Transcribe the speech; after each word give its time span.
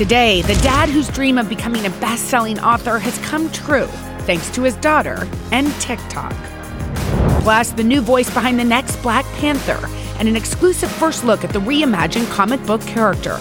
Today, 0.00 0.40
the 0.40 0.54
dad 0.62 0.88
whose 0.88 1.08
dream 1.08 1.36
of 1.36 1.46
becoming 1.46 1.84
a 1.84 1.90
best 2.00 2.30
selling 2.30 2.58
author 2.60 2.98
has 2.98 3.18
come 3.18 3.52
true 3.52 3.84
thanks 4.24 4.48
to 4.52 4.62
his 4.62 4.74
daughter 4.76 5.28
and 5.52 5.70
TikTok. 5.74 6.32
Plus, 7.42 7.72
the 7.72 7.84
new 7.84 8.00
voice 8.00 8.32
behind 8.32 8.58
the 8.58 8.64
next 8.64 8.96
Black 9.02 9.26
Panther 9.34 9.78
and 10.18 10.26
an 10.26 10.36
exclusive 10.36 10.90
first 10.90 11.22
look 11.22 11.44
at 11.44 11.50
the 11.50 11.58
reimagined 11.58 12.30
comic 12.30 12.64
book 12.64 12.80
character. 12.86 13.36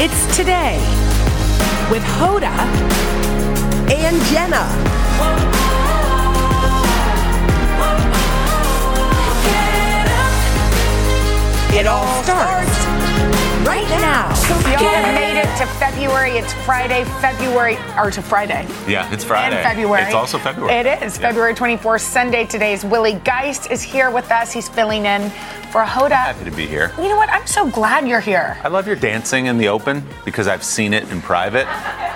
It's 0.00 0.36
today 0.36 0.78
with 1.90 2.04
Hoda 2.04 2.54
and 3.90 4.22
Jenna. 4.26 5.57
It 11.78 11.86
all 11.86 12.24
starts 12.24 12.84
right 13.64 13.88
now. 14.00 14.26
Y'all 14.68 14.78
have 14.78 15.14
made 15.14 15.38
it 15.38 15.46
to 15.58 15.66
February. 15.78 16.32
It's 16.32 16.52
Friday, 16.52 17.04
February, 17.20 17.78
or 17.96 18.10
to 18.10 18.20
Friday. 18.20 18.66
Yeah, 18.88 19.08
it's 19.14 19.22
Friday. 19.22 19.58
And 19.58 19.64
February. 19.64 20.02
It's 20.02 20.12
also 20.12 20.38
February. 20.38 20.74
It 20.74 21.04
is. 21.04 21.18
February 21.18 21.54
24th, 21.54 22.00
Sunday. 22.00 22.46
Today's 22.46 22.84
Willie 22.84 23.20
Geist 23.24 23.70
is 23.70 23.80
here 23.80 24.10
with 24.10 24.28
us. 24.32 24.52
He's 24.52 24.68
filling 24.68 25.06
in 25.06 25.30
for 25.70 25.84
Hoda. 25.84 26.10
Happy 26.10 26.44
to 26.46 26.50
be 26.50 26.66
here. 26.66 26.92
You 26.98 27.10
know 27.10 27.16
what? 27.16 27.28
I'm 27.30 27.46
so 27.46 27.70
glad 27.70 28.08
you're 28.08 28.18
here. 28.18 28.58
I 28.64 28.68
love 28.68 28.88
your 28.88 28.96
dancing 28.96 29.46
in 29.46 29.56
the 29.56 29.68
open 29.68 30.02
because 30.24 30.48
I've 30.48 30.64
seen 30.64 30.92
it 30.92 31.08
in 31.12 31.22
private, 31.22 31.68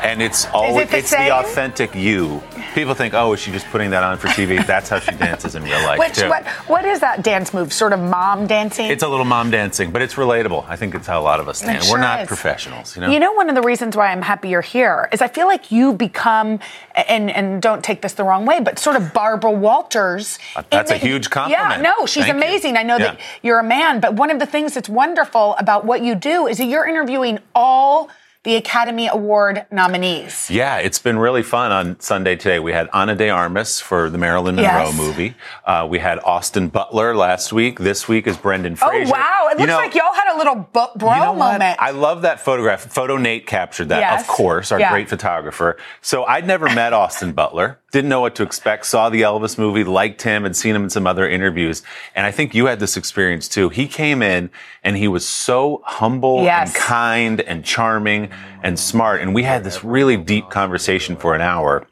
and 0.05 0.21
it's 0.21 0.47
always 0.47 0.91
the 0.91 0.99
it's 0.99 1.11
same? 1.11 1.27
the 1.27 1.37
authentic 1.37 1.95
you. 1.95 2.43
People 2.75 2.95
think, 2.95 3.13
oh, 3.13 3.33
is 3.35 3.41
she 3.41 3.51
just 3.53 3.67
putting 3.67 3.91
that 3.91 4.03
on 4.03 4.17
for 4.17 4.29
TV? 4.29 4.65
That's 4.67 4.89
how 4.89 4.99
she 4.99 5.13
dances 5.13 5.55
in 5.55 5.63
real 5.63 5.83
life 5.85 5.99
Which 5.99 6.15
too. 6.15 6.29
what 6.29 6.47
what 6.67 6.85
is 6.85 7.01
that 7.01 7.23
dance 7.23 7.53
move? 7.53 7.73
Sort 7.73 7.93
of 7.93 8.01
mom 8.01 8.47
dancing? 8.47 8.87
It's 8.91 9.03
a 9.03 9.09
little 9.09 9.25
mom 9.27 9.51
dancing, 9.51 9.91
but 9.91 10.01
it's 10.01 10.15
relatable. 10.15 10.65
I 10.69 10.77
think 10.77 10.95
it's 10.95 11.07
how 11.07 11.21
a 11.21 11.23
lot 11.23 11.39
of 11.41 11.49
us 11.49 11.61
dance. 11.61 11.85
sure 11.87 11.95
We're 11.97 12.01
not 12.01 12.23
is. 12.23 12.29
professionals, 12.29 12.97
you 12.97 13.03
know. 13.03 13.11
You 13.11 13.21
know, 13.21 13.33
one 13.33 13.49
of 13.49 13.55
the 13.55 13.61
reasons 13.63 13.97
why 13.97 14.11
I'm 14.11 14.23
happy 14.23 14.49
you're 14.49 14.63
here 14.63 15.09
is 15.13 15.21
I 15.21 15.29
feel 15.29 15.47
like 15.47 15.71
you 15.71 15.93
become, 15.93 16.61
and 16.95 17.31
and 17.31 17.61
don't 17.61 17.85
take 17.85 18.01
this 18.01 18.15
the 18.15 18.25
wrong 18.25 18.47
way, 18.47 18.61
but 18.61 18.79
sort 18.79 18.97
of 18.97 19.13
Barbara 19.13 19.51
Walters. 19.51 20.39
Uh, 20.57 20.63
that's 20.71 20.91
in 20.91 20.97
a 20.97 21.01
huge 21.01 21.29
compliment. 21.31 21.71
Yeah, 21.71 21.81
no, 21.83 22.07
she's 22.07 22.25
Thank 22.25 22.37
you. 22.37 22.43
amazing. 22.43 22.77
I 22.77 22.83
know 22.85 22.99
that 22.99 23.21
you're 23.43 23.59
a 23.59 23.65
man, 23.65 24.01
but 24.01 24.15
one 24.15 24.31
of 24.31 24.39
the 24.39 24.47
things 24.47 24.75
that's 24.75 24.89
wonderful 24.89 25.57
about 25.59 25.85
what 25.85 26.03
you 26.03 26.15
do 26.15 26.47
is 26.47 26.59
that 26.59 26.67
you're 26.67 26.87
interviewing 26.87 27.39
all 27.55 28.09
the 28.45 28.57
Academy 28.57 29.07
Award 29.07 29.67
nominees. 29.71 30.51
Yeah, 30.51 30.79
it's 30.79 30.99
been 30.99 31.17
really 31.17 31.45
fun 31.45 31.71
on 31.71 32.01
Sunday 32.01 32.35
today. 32.35 32.59
We 32.59 32.73
had 32.73 32.89
Ana 32.93 33.15
de 33.15 33.31
Armas 33.31 33.79
for 33.79 34.11
the 34.11 34.19
Marilyn 34.19 34.57
Monroe 34.57 34.87
Yes. 34.87 34.97
movie. 34.97 35.37
Uh, 35.65 35.87
we 35.89 36.01
had 36.01 36.19
Austin 36.25 36.67
Butler 36.67 37.15
last 37.15 37.53
week. 37.53 37.79
This 37.79 38.09
week 38.09 38.27
is 38.27 38.37
Brendan 38.37 38.75
Fraser. 38.75 39.15
Oh 39.15 39.17
wow! 39.17 39.49
It 39.49 39.53
You 39.53 39.67
looks 39.67 39.69
know- 39.69 39.77
like 39.77 39.95
y'all 39.95 40.13
had 40.13 40.35
a 40.35 40.39
little 40.39 40.57
bro 40.73 40.89
You 41.15 41.21
know 41.21 41.35
moment. 41.37 41.77
I 41.81 41.93
love 41.93 42.23
that 42.23 42.41
photograph. 42.41 42.81
Photo 42.93 43.17
Nate 43.17 43.47
captured 43.47 43.91
that, 43.91 44.01
Yes. 44.01 44.23
of 44.23 44.27
course, 44.27 44.73
our 44.73 44.81
Yeah. 44.81 44.91
great 44.91 45.09
photographer. 45.09 45.77
So 46.01 46.25
I'd 46.25 46.47
never 46.47 46.69
met 46.69 46.93
Austin 46.93 47.33
Butler, 47.33 47.79
didn't 47.93 48.09
know 48.09 48.21
what 48.23 48.35
to 48.37 48.43
expect, 48.43 48.87
saw 48.87 49.09
the 49.09 49.23
Elvis 49.23 49.57
movie, 49.57 49.85
liked 49.85 50.23
him, 50.23 50.45
and 50.45 50.57
seen 50.57 50.75
him 50.75 50.83
in 50.85 50.91
some 50.91 51.07
other 51.07 51.29
interviews. 51.29 51.83
And 52.17 52.27
I 52.27 52.33
think 52.33 52.55
you 52.57 52.67
had 52.67 52.81
this 52.81 52.97
experience 52.97 53.47
too. 53.47 53.69
He 53.69 53.87
came 53.87 54.21
in 54.21 54.51
and 54.83 54.97
he 54.97 55.07
was 55.07 55.29
so 55.29 55.83
humble 55.85 56.43
Yes. 56.43 56.75
and 56.75 56.83
kind 56.83 57.41
and 57.43 57.65
charming 57.65 58.31
and 58.63 58.79
smart. 58.79 59.21
And 59.21 59.35
we 59.35 59.43
had 59.43 59.65
this 59.65 59.83
really 59.85 60.17
deep 60.17 60.51
conversation 60.51 61.17
for 61.17 61.35
an 61.35 61.41
hour. 61.41 61.87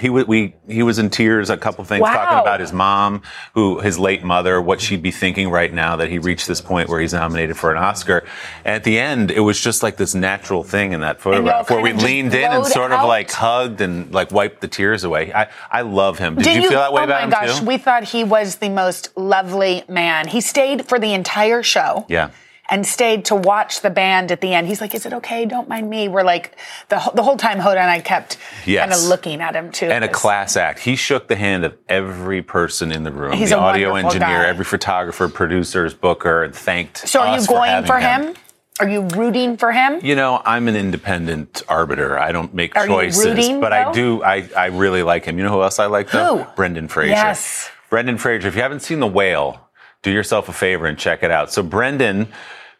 He 0.00 0.10
was 0.10 0.26
we 0.26 0.56
he 0.66 0.82
was 0.82 0.98
in 0.98 1.08
tears. 1.08 1.50
A 1.50 1.56
couple 1.56 1.84
things 1.84 2.02
Wow. 2.02 2.14
talking 2.14 2.38
about 2.40 2.58
his 2.58 2.72
mom, 2.72 3.22
who 3.54 3.78
his 3.78 3.96
late 3.96 4.24
mother, 4.24 4.60
what 4.60 4.80
she'd 4.80 5.02
be 5.02 5.12
thinking 5.12 5.50
right 5.50 5.72
now 5.72 5.94
that 5.94 6.08
he 6.08 6.18
reached 6.18 6.48
this 6.48 6.60
point 6.60 6.88
where 6.88 7.00
he's 7.00 7.12
nominated 7.12 7.56
for 7.56 7.70
an 7.70 7.76
Oscar. 7.76 8.24
And 8.64 8.74
at 8.74 8.82
the 8.82 8.98
end, 8.98 9.30
it 9.30 9.38
was 9.40 9.60
just 9.60 9.84
like 9.84 9.96
this 9.96 10.12
natural 10.12 10.64
thing 10.64 10.94
in 10.94 11.00
that 11.02 11.20
photograph 11.20 11.70
where 11.70 11.80
we 11.80 11.92
leaned 11.92 12.34
in 12.34 12.50
and 12.50 12.66
sort 12.66 12.90
of 12.90 13.06
like 13.06 13.30
hugged 13.30 13.80
and 13.80 14.12
like 14.12 14.32
wiped 14.32 14.62
the 14.62 14.68
tears 14.68 15.04
away. 15.04 15.32
I 15.32 15.46
I 15.70 15.82
love 15.82 16.18
him. 16.18 16.34
Did, 16.34 16.64
you, 16.64 16.70
feel 16.70 16.80
that 16.80 16.92
way 16.92 17.02
oh 17.02 17.04
about 17.04 17.18
my 17.18 17.24
him 17.24 17.30
gosh, 17.30 17.60
too? 17.60 17.64
we 17.66 17.78
thought 17.78 18.02
he 18.02 18.24
was 18.24 18.56
the 18.56 18.70
most 18.70 19.16
lovely 19.16 19.84
man. 19.86 20.26
He 20.26 20.40
stayed 20.40 20.88
for 20.88 20.98
the 20.98 21.12
entire 21.14 21.62
show. 21.62 22.04
yeah. 22.08 22.30
And 22.70 22.86
stayed 22.86 23.26
to 23.26 23.34
watch 23.34 23.82
the 23.82 23.90
band 23.90 24.32
at 24.32 24.40
the 24.40 24.54
end. 24.54 24.66
He's 24.66 24.80
like, 24.80 24.94
"Is 24.94 25.04
it 25.06 25.12
okay? 25.12 25.44
Don't 25.44 25.68
mind 25.68 25.88
me." 25.90 26.08
We're 26.08 26.22
like, 26.22 26.56
the 26.88 26.98
the 27.14 27.22
whole 27.22 27.36
time 27.36 27.58
Hoda 27.58 27.76
and 27.76 27.90
I 27.90 28.00
kept 28.00 28.38
Yes. 28.64 28.80
kind 28.88 28.92
of 28.92 29.08
looking 29.08 29.40
at 29.40 29.54
him 29.54 29.70
too. 29.70 29.86
and 29.86 30.02
a 30.04 30.08
class 30.08 30.56
act. 30.56 30.78
He 30.80 30.96
shook 30.96 31.28
the 31.28 31.36
hand 31.36 31.64
of 31.64 31.76
every 31.88 32.40
person 32.42 32.90
in 32.92 33.02
the 33.04 33.12
room. 33.12 33.32
He's 33.34 33.50
the 33.50 33.58
audio 33.58 33.94
engineer, 33.96 34.28
guy. 34.28 34.46
every 34.48 34.64
photographer, 34.64 35.28
producers, 35.28 35.92
booker, 35.94 36.42
and 36.42 36.54
thanked 36.54 37.04
us. 37.04 37.10
So 37.10 37.20
are 37.20 37.38
you 37.38 37.46
going 37.46 37.70
having 37.70 37.86
for 37.86 37.98
him? 37.98 38.34
Are 38.80 38.88
you 38.88 39.02
rooting 39.02 39.56
for 39.56 39.70
him? 39.70 40.00
You 40.02 40.16
know, 40.16 40.42
I'm 40.44 40.66
an 40.66 40.74
independent 40.74 41.62
arbiter. 41.68 42.18
I 42.18 42.32
don't 42.32 42.52
make 42.54 42.74
Are 42.76 42.86
choices, 42.88 43.24
rooting, 43.24 43.60
but 43.60 43.72
I 43.72 43.92
do. 43.92 44.20
I, 44.24 44.48
I 44.56 44.66
really 44.66 45.04
like 45.04 45.24
him. 45.26 45.38
You 45.38 45.44
know 45.44 45.52
who 45.52 45.62
else 45.62 45.78
I 45.78 45.86
like 45.86 46.10
though? 46.10 46.38
Who? 46.38 46.54
Brendan 46.56 46.88
Fraser. 46.88 47.10
Yes. 47.10 47.70
Brendan 47.88 48.18
Fraser. 48.18 48.48
If 48.48 48.56
you 48.56 48.62
haven't 48.62 48.80
seen 48.80 48.98
The 48.98 49.06
Whale, 49.06 49.60
do 50.04 50.12
yourself 50.12 50.48
a 50.48 50.52
favor 50.52 50.86
and 50.86 50.96
check 50.96 51.24
it 51.24 51.32
out. 51.32 51.50
So 51.52 51.62
Brendan. 51.64 52.28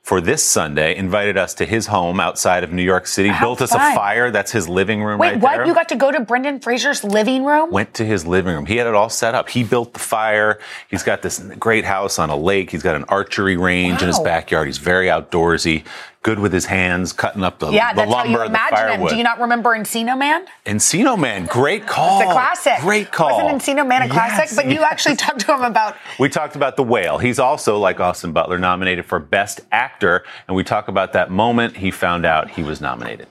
For 0.02 0.20
this 0.20 0.44
Sunday, 0.44 0.94
invited 0.94 1.38
us 1.38 1.54
to 1.54 1.64
his 1.64 1.86
home 1.86 2.20
outside 2.20 2.62
of 2.62 2.70
New 2.70 2.82
York 2.82 3.06
City. 3.06 3.30
How 3.30 3.46
built 3.46 3.62
us 3.62 3.72
a 3.72 3.78
fire. 3.78 4.30
That's 4.30 4.52
his 4.52 4.68
living 4.68 5.02
room 5.02 5.18
Wait, 5.18 5.28
right 5.28 5.40
what? 5.40 5.56
there 5.56 5.64
You 5.64 5.72
got 5.72 5.88
to 5.88 5.96
go 5.96 6.12
to 6.12 6.20
Brendan 6.20 6.60
Fraser's 6.60 7.02
living 7.02 7.42
room? 7.42 7.70
went 7.70 7.94
to 7.94 8.04
his 8.04 8.26
living 8.26 8.52
room. 8.54 8.66
He 8.66 8.76
had 8.76 8.86
it 8.86 8.94
all 8.94 9.08
set 9.08 9.34
up. 9.34 9.48
He 9.48 9.64
built 9.64 9.94
the 9.94 10.00
fire. 10.00 10.58
He's 10.90 11.02
got 11.02 11.22
this 11.22 11.38
great 11.58 11.86
house 11.86 12.18
on 12.18 12.28
a 12.28 12.36
lake. 12.36 12.70
He's 12.70 12.82
got 12.82 12.96
an 12.96 13.04
archery 13.04 13.56
range 13.56 14.02
in 14.02 14.08
his 14.08 14.18
backyard. 14.20 14.66
He's 14.66 14.76
very 14.76 15.06
outdoorsy, 15.06 15.84
good 16.24 16.40
with 16.40 16.52
his 16.52 16.64
hands, 16.64 17.12
cutting 17.12 17.44
up 17.44 17.60
the, 17.60 17.70
yeah, 17.70 17.92
the 17.92 17.98
that's 17.98 18.10
how 18.10 18.16
lumber 18.16 18.30
you 18.30 18.40
and 18.40 18.54
the 18.54 18.58
imagine 18.58 19.00
him. 19.00 19.06
Do 19.06 19.16
you 19.16 19.22
not 19.22 19.38
remember 19.38 19.76
Encino 19.76 20.18
Man? 20.18 20.46
Encino 20.66 21.16
Man, 21.20 21.46
great 21.46 21.86
call. 21.86 22.20
It's 22.20 22.30
a 22.30 22.32
classic. 22.32 22.78
Great 22.80 23.12
call. 23.12 23.42
Wasn't 23.42 23.62
Encino 23.62 23.86
Man 23.86 24.02
a 24.02 24.08
classic? 24.08 24.46
Yes, 24.46 24.56
but 24.56 24.66
you 24.66 24.82
actually 24.82 25.16
talked 25.16 25.40
to 25.40 25.54
him 25.54 25.62
about 25.62 25.96
We 26.18 26.28
talked 26.28 26.56
about 26.56 26.76
The 26.76 26.82
Whale. 26.82 27.18
He's 27.18 27.38
also, 27.38 27.78
like 27.78 28.00
Austin 28.00 28.32
Butler, 28.32 28.58
nominated 28.58 29.04
for 29.04 29.20
Best 29.20 29.60
Actor. 29.70 30.24
And 30.48 30.56
we 30.56 30.64
talk 30.64 30.88
about 30.88 31.12
that 31.12 31.30
moment 31.30 31.76
he 31.76 31.90
found 31.90 32.24
out 32.24 32.50
he 32.50 32.62
was 32.62 32.80
nominated. 32.80 33.28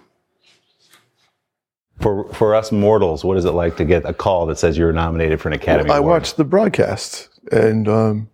For 2.00 2.32
for 2.34 2.54
us 2.54 2.72
mortals, 2.72 3.24
what 3.24 3.38
is 3.38 3.46
it 3.46 3.52
like 3.52 3.78
to 3.78 3.86
get 3.86 4.06
a 4.06 4.14
call 4.14 4.46
that 4.48 4.58
says 4.58 4.78
you're 4.78 4.94
nominated 4.94 5.42
for 5.42 5.50
an 5.50 5.54
Academy 5.54 5.90
Award? 5.90 5.96
I 5.96 5.98
Award? 5.98 6.22
watched 6.22 6.38
the 6.38 6.44
broadcast 6.44 7.30
and 7.52 7.88
um, 7.88 8.30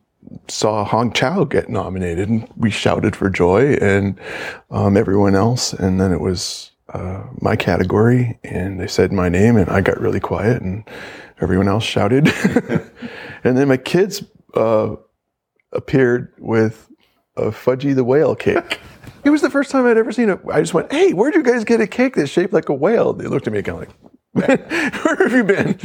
saw 0.48 0.84
Hong 0.84 1.14
Chau 1.14 1.44
get 1.44 1.70
nominated, 1.70 2.30
and 2.30 2.48
we 2.58 2.70
shouted 2.70 3.16
for 3.16 3.30
joy, 3.30 3.74
and 3.76 4.20
um, 4.72 4.98
everyone 4.98 5.36
else. 5.36 5.74
And 5.74 6.00
then 6.00 6.12
it 6.12 6.22
was 6.22 6.72
uh, 6.94 7.24
my 7.42 7.56
category, 7.56 8.40
and 8.44 8.80
they 8.80 8.88
said 8.88 9.12
my 9.12 9.30
name, 9.30 9.58
and 9.58 9.70
I 9.70 9.82
got 9.82 10.00
really 10.00 10.20
quiet, 10.20 10.62
and 10.62 10.84
everyone 11.42 11.68
else 11.68 11.84
shouted. 11.84 12.28
and 13.44 13.58
then 13.58 13.68
my 13.68 13.78
kids 13.78 14.24
uh, 14.56 14.96
appeared 15.72 16.34
with 16.38 16.90
a 17.38 17.52
Fudgy 17.52 17.96
the 17.96 18.04
Whale 18.04 18.36
cake. 18.36 18.80
It 19.22 19.32
was 19.32 19.42
the 19.42 19.50
first 19.50 19.70
time 19.70 19.86
I'd 19.86 19.98
ever 19.98 20.14
seen 20.14 20.30
it. 20.30 20.40
I 20.50 20.62
just 20.62 20.74
went, 20.74 20.94
"Hey, 20.94 21.12
where'd 21.12 21.36
you 21.36 21.44
guys 21.44 21.66
get 21.66 21.82
a 21.82 21.88
cake 21.88 22.16
that's 22.16 22.32
shaped 22.32 22.54
like 22.54 22.70
a 22.70 22.74
whale?" 22.74 23.12
They 23.12 23.28
looked 23.28 23.48
at 23.48 23.54
me 23.54 23.62
kind 23.62 23.84
of 23.84 23.90
like, 23.90 24.14
"Where 24.34 25.16
have 25.28 25.32
you 25.34 25.44
been?" 25.44 25.78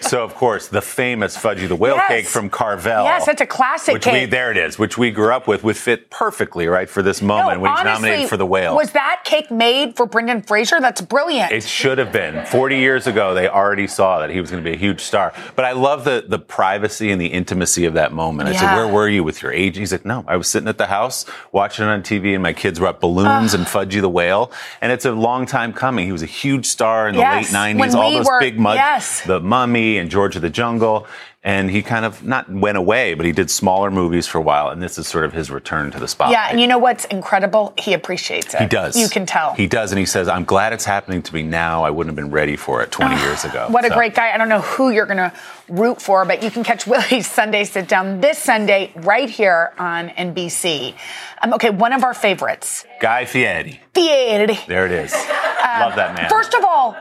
So, 0.00 0.22
of 0.22 0.34
course, 0.36 0.68
the 0.68 0.80
famous 0.80 1.36
Fudgy 1.36 1.66
the 1.66 1.74
Whale 1.74 1.96
Yes. 1.96 2.08
cake 2.08 2.26
from 2.26 2.48
Carvel. 2.48 3.02
Yes, 3.04 3.26
that's 3.26 3.40
a 3.40 3.46
classic 3.46 3.94
which 3.94 4.06
We, 4.06 4.12
cake. 4.12 4.30
there 4.30 4.52
it 4.52 4.56
is, 4.56 4.78
which 4.78 4.96
we 4.96 5.10
grew 5.10 5.32
up 5.32 5.48
with, 5.48 5.64
would 5.64 5.76
fit 5.76 6.08
perfectly, 6.08 6.68
right, 6.68 6.88
for 6.88 7.02
this 7.02 7.20
moment 7.20 7.60
when 7.60 7.70
he's 7.72 7.80
honestly, 7.80 8.02
nominated 8.08 8.28
for 8.30 8.36
the 8.36 8.46
Whale. 8.46 8.76
Was 8.76 8.92
that 8.92 9.22
cake 9.24 9.50
made 9.50 9.96
for 9.96 10.06
Brendan 10.06 10.42
Fraser? 10.42 10.80
That's 10.80 11.00
brilliant. 11.00 11.50
It 11.50 11.64
should 11.64 11.98
have 11.98 12.12
been. 12.12 12.46
40 12.46 12.78
years 12.78 13.08
ago, 13.08 13.34
they 13.34 13.48
already 13.48 13.88
saw 13.88 14.20
that 14.20 14.30
he 14.30 14.40
was 14.40 14.50
going 14.50 14.62
to 14.62 14.68
be 14.70 14.74
a 14.76 14.78
huge 14.78 15.00
star. 15.00 15.32
But 15.56 15.64
I 15.64 15.72
love 15.72 16.04
the, 16.04 16.24
the 16.26 16.38
privacy 16.38 17.10
and 17.10 17.20
the 17.20 17.26
intimacy 17.26 17.84
of 17.84 17.94
that 17.94 18.12
moment. 18.12 18.48
I 18.48 18.52
said, 18.54 18.76
Where 18.76 18.86
were 18.86 19.08
you 19.08 19.24
with 19.24 19.42
your 19.42 19.52
age? 19.52 19.76
He's 19.76 19.90
like, 19.90 20.04
No, 20.04 20.24
I 20.28 20.36
was 20.36 20.46
sitting 20.46 20.68
at 20.68 20.78
the 20.78 20.86
house 20.86 21.26
watching 21.50 21.84
it 21.84 21.88
on 21.88 22.02
TV, 22.02 22.34
and 22.34 22.42
my 22.44 22.52
kids 22.52 22.78
were 22.78 22.86
up 22.86 23.00
balloons 23.00 23.54
and 23.54 23.66
Fudgy 23.66 24.00
the 24.00 24.08
Whale. 24.08 24.52
And 24.80 24.92
it's 24.92 25.04
a 25.04 25.10
long 25.12 25.46
time 25.46 25.72
coming. 25.72 26.06
He 26.06 26.12
was 26.12 26.22
a 26.22 26.26
huge 26.26 26.66
star 26.66 27.08
in 27.08 27.14
the 27.16 27.20
Yes, 27.22 27.52
late 27.52 27.74
90s, 27.74 27.78
when 27.80 27.87
all 27.94 28.10
we 28.10 28.16
those 28.18 28.26
were- 28.26 28.40
big 28.40 28.58
mugs, 28.58 28.76
yes. 28.76 29.22
The 29.22 29.40
Mummy 29.40 29.98
and 29.98 30.10
George 30.10 30.36
of 30.36 30.42
the 30.42 30.50
Jungle. 30.50 31.06
and 31.44 31.70
he 31.70 31.82
kind 31.82 32.04
of 32.04 32.22
not 32.24 32.50
went 32.50 32.76
away, 32.76 33.14
but 33.14 33.24
he 33.24 33.30
did 33.30 33.48
smaller 33.48 33.92
movies 33.92 34.26
for 34.26 34.38
a 34.38 34.40
while, 34.42 34.70
and 34.70 34.82
this 34.82 34.98
is 34.98 35.06
sort 35.06 35.24
of 35.24 35.32
his 35.32 35.52
return 35.52 35.90
to 35.92 35.98
the 35.98 36.08
spotlight. 36.08 36.32
Yeah, 36.36 36.48
and 36.50 36.60
you 36.60 36.66
know 36.66 36.78
what's 36.78 37.04
incredible? 37.06 37.72
He 37.78 37.94
appreciates 37.94 38.52
it. 38.54 38.60
He 38.60 38.66
does. 38.66 38.96
You 38.96 39.08
can 39.08 39.24
tell. 39.24 39.54
He 39.54 39.68
does, 39.68 39.92
and 39.92 40.00
he 40.00 40.04
says, 40.04 40.26
"I'm 40.28 40.44
glad 40.44 40.72
it's 40.72 40.84
happening 40.84 41.22
to 41.22 41.32
me 41.32 41.44
now. 41.44 41.84
I 41.84 41.90
wouldn't 41.90 42.10
have 42.10 42.16
been 42.16 42.32
ready 42.32 42.56
for 42.56 42.82
it 42.82 42.90
20 42.90 43.16
years 43.22 43.44
ago." 43.44 43.68
What 43.70 43.84
a 43.84 43.88
great 43.90 44.14
guy. 44.16 44.32
I 44.32 44.36
don't 44.36 44.48
know 44.48 44.60
who 44.60 44.90
you're 44.90 45.06
going 45.06 45.18
to 45.18 45.32
root 45.68 46.02
for, 46.02 46.24
but 46.24 46.42
you 46.42 46.50
can 46.50 46.64
catch 46.64 46.86
Willie's 46.92 47.28
Sunday 47.30 47.64
Sit 47.64 47.86
Down 47.88 48.20
this 48.20 48.36
Sunday 48.38 48.90
right 48.96 49.30
here 49.30 49.72
on 49.78 50.08
NBC. 50.10 50.94
Um, 51.40 51.54
okay, 51.54 51.70
one 51.70 51.92
of 51.92 52.02
our 52.02 52.14
favorites, 52.14 52.84
Guy 53.00 53.24
Fieri. 53.26 53.80
Fieri. 53.94 54.58
There 54.66 54.86
it 54.86 54.92
is. 54.92 55.12
Love 55.78 55.94
that 55.94 56.14
man. 56.16 56.28
First 56.28 56.52
of 56.54 56.64
all, 56.64 56.96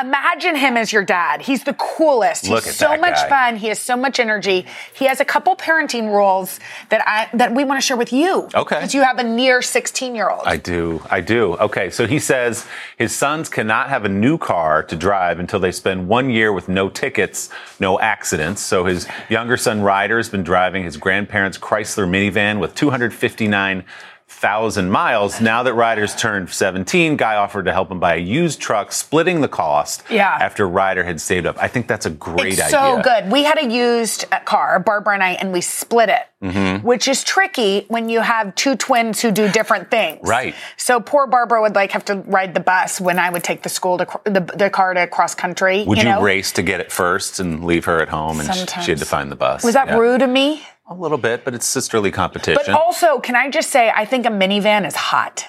imagine 0.00 0.56
him 0.56 0.76
as 0.76 0.92
your 0.92 1.04
dad. 1.04 1.42
He's 1.42 1.64
the 1.64 1.74
coolest. 1.74 2.48
Look 2.48 2.64
He's 2.64 2.76
so 2.76 2.96
much 2.96 3.14
guy. 3.14 3.28
fun. 3.28 3.56
He 3.56 3.68
has 3.68 3.78
so 3.78 3.96
much 3.96 4.18
energy. 4.20 4.66
He 4.94 5.06
has 5.06 5.20
a 5.20 5.24
couple 5.24 5.56
parenting 5.56 6.12
rules 6.12 6.60
that 6.88 7.02
I 7.06 7.28
that 7.36 7.54
we 7.54 7.64
want 7.64 7.80
to 7.80 7.86
share 7.86 7.96
with 7.96 8.12
you. 8.12 8.48
Okay. 8.54 8.76
Because 8.76 8.94
you 8.94 9.02
have 9.02 9.18
a 9.18 9.24
near 9.24 9.62
16 9.62 10.14
year 10.14 10.30
old. 10.30 10.42
I 10.46 10.56
do. 10.56 11.02
I 11.10 11.20
do. 11.20 11.54
Okay, 11.56 11.90
so 11.90 12.06
he 12.06 12.18
says 12.18 12.66
his 12.96 13.14
sons 13.14 13.48
cannot 13.48 13.88
have 13.88 14.04
a 14.04 14.08
new 14.08 14.38
car 14.38 14.82
to 14.84 14.96
drive 14.96 15.38
until 15.38 15.60
they 15.60 15.72
spend 15.72 16.08
one 16.08 16.30
year 16.30 16.52
with 16.52 16.68
no 16.68 16.88
tickets, 16.88 17.50
no 17.80 17.98
accidents. 18.00 18.62
So 18.62 18.84
his 18.84 19.06
younger 19.28 19.56
son 19.56 19.82
Ryder 19.82 20.16
has 20.16 20.28
been 20.28 20.42
driving 20.42 20.84
his 20.84 20.96
grandparents' 20.96 21.58
Chrysler 21.58 22.08
minivan 22.08 22.58
with 22.60 22.74
259 22.74 23.84
thousand 24.28 24.90
miles. 24.90 25.40
Now 25.40 25.62
that 25.64 25.74
Ryder's 25.74 26.14
turned 26.14 26.50
17, 26.50 27.16
Guy 27.16 27.34
offered 27.36 27.64
to 27.64 27.72
help 27.72 27.90
him 27.90 27.98
buy 27.98 28.14
a 28.14 28.18
used 28.18 28.60
truck, 28.60 28.92
splitting 28.92 29.40
the 29.40 29.48
cost. 29.48 30.02
Yeah. 30.10 30.36
After 30.40 30.68
Ryder 30.68 31.02
had 31.02 31.20
saved 31.20 31.46
up, 31.46 31.56
I 31.58 31.66
think 31.68 31.88
that's 31.88 32.06
a 32.06 32.10
great 32.10 32.52
it's 32.54 32.62
idea. 32.62 32.70
so 32.70 33.00
good. 33.02 33.32
We 33.32 33.42
had 33.44 33.58
a 33.58 33.66
used 33.68 34.26
uh, 34.30 34.38
car, 34.40 34.78
Barbara 34.80 35.14
and 35.14 35.22
I, 35.22 35.30
and 35.32 35.52
we 35.52 35.60
split 35.60 36.08
it, 36.08 36.22
Mm-hmm. 36.40 36.86
which 36.86 37.08
is 37.08 37.24
tricky 37.24 37.84
when 37.88 38.08
you 38.08 38.20
have 38.20 38.54
two 38.54 38.76
twins 38.76 39.20
who 39.20 39.32
do 39.32 39.48
different 39.50 39.90
things. 39.90 40.20
Right. 40.22 40.54
So 40.76 41.00
poor 41.00 41.26
Barbara 41.26 41.60
would 41.62 41.74
like 41.74 41.90
have 41.90 42.04
to 42.04 42.14
ride 42.26 42.54
the 42.54 42.60
bus 42.60 43.00
when 43.00 43.18
I 43.18 43.28
would 43.30 43.42
take 43.42 43.64
the 43.64 43.68
school 43.68 43.98
to 43.98 44.06
the, 44.22 44.40
the 44.56 44.70
car 44.70 44.94
to 44.94 45.08
cross 45.08 45.34
country. 45.34 45.82
Would 45.84 45.98
you, 45.98 46.04
know? 46.04 46.22
race 46.22 46.52
to 46.52 46.62
get 46.62 46.78
it 46.78 46.92
first 46.92 47.40
and 47.40 47.64
leave 47.64 47.86
her 47.86 48.00
at 48.00 48.08
home, 48.08 48.38
and 48.38 48.46
Sometimes. 48.54 48.84
she 48.84 48.92
had 48.92 49.00
to 49.00 49.04
find 49.04 49.32
the 49.32 49.36
bus? 49.36 49.64
Was 49.64 49.74
that 49.74 49.88
Yeah. 49.88 49.98
rude 49.98 50.22
of 50.22 50.30
me? 50.30 50.62
A 50.90 50.94
little 50.94 51.18
bit, 51.18 51.44
but 51.44 51.54
it's 51.54 51.66
sisterly 51.66 52.10
competition. 52.10 52.62
But 52.64 52.74
also, 52.74 53.18
can 53.18 53.36
I 53.36 53.50
just 53.50 53.70
say, 53.70 53.92
I 53.94 54.04
think 54.04 54.24
a 54.24 54.30
minivan 54.30 54.86
is 54.86 54.96
hot. 54.96 55.46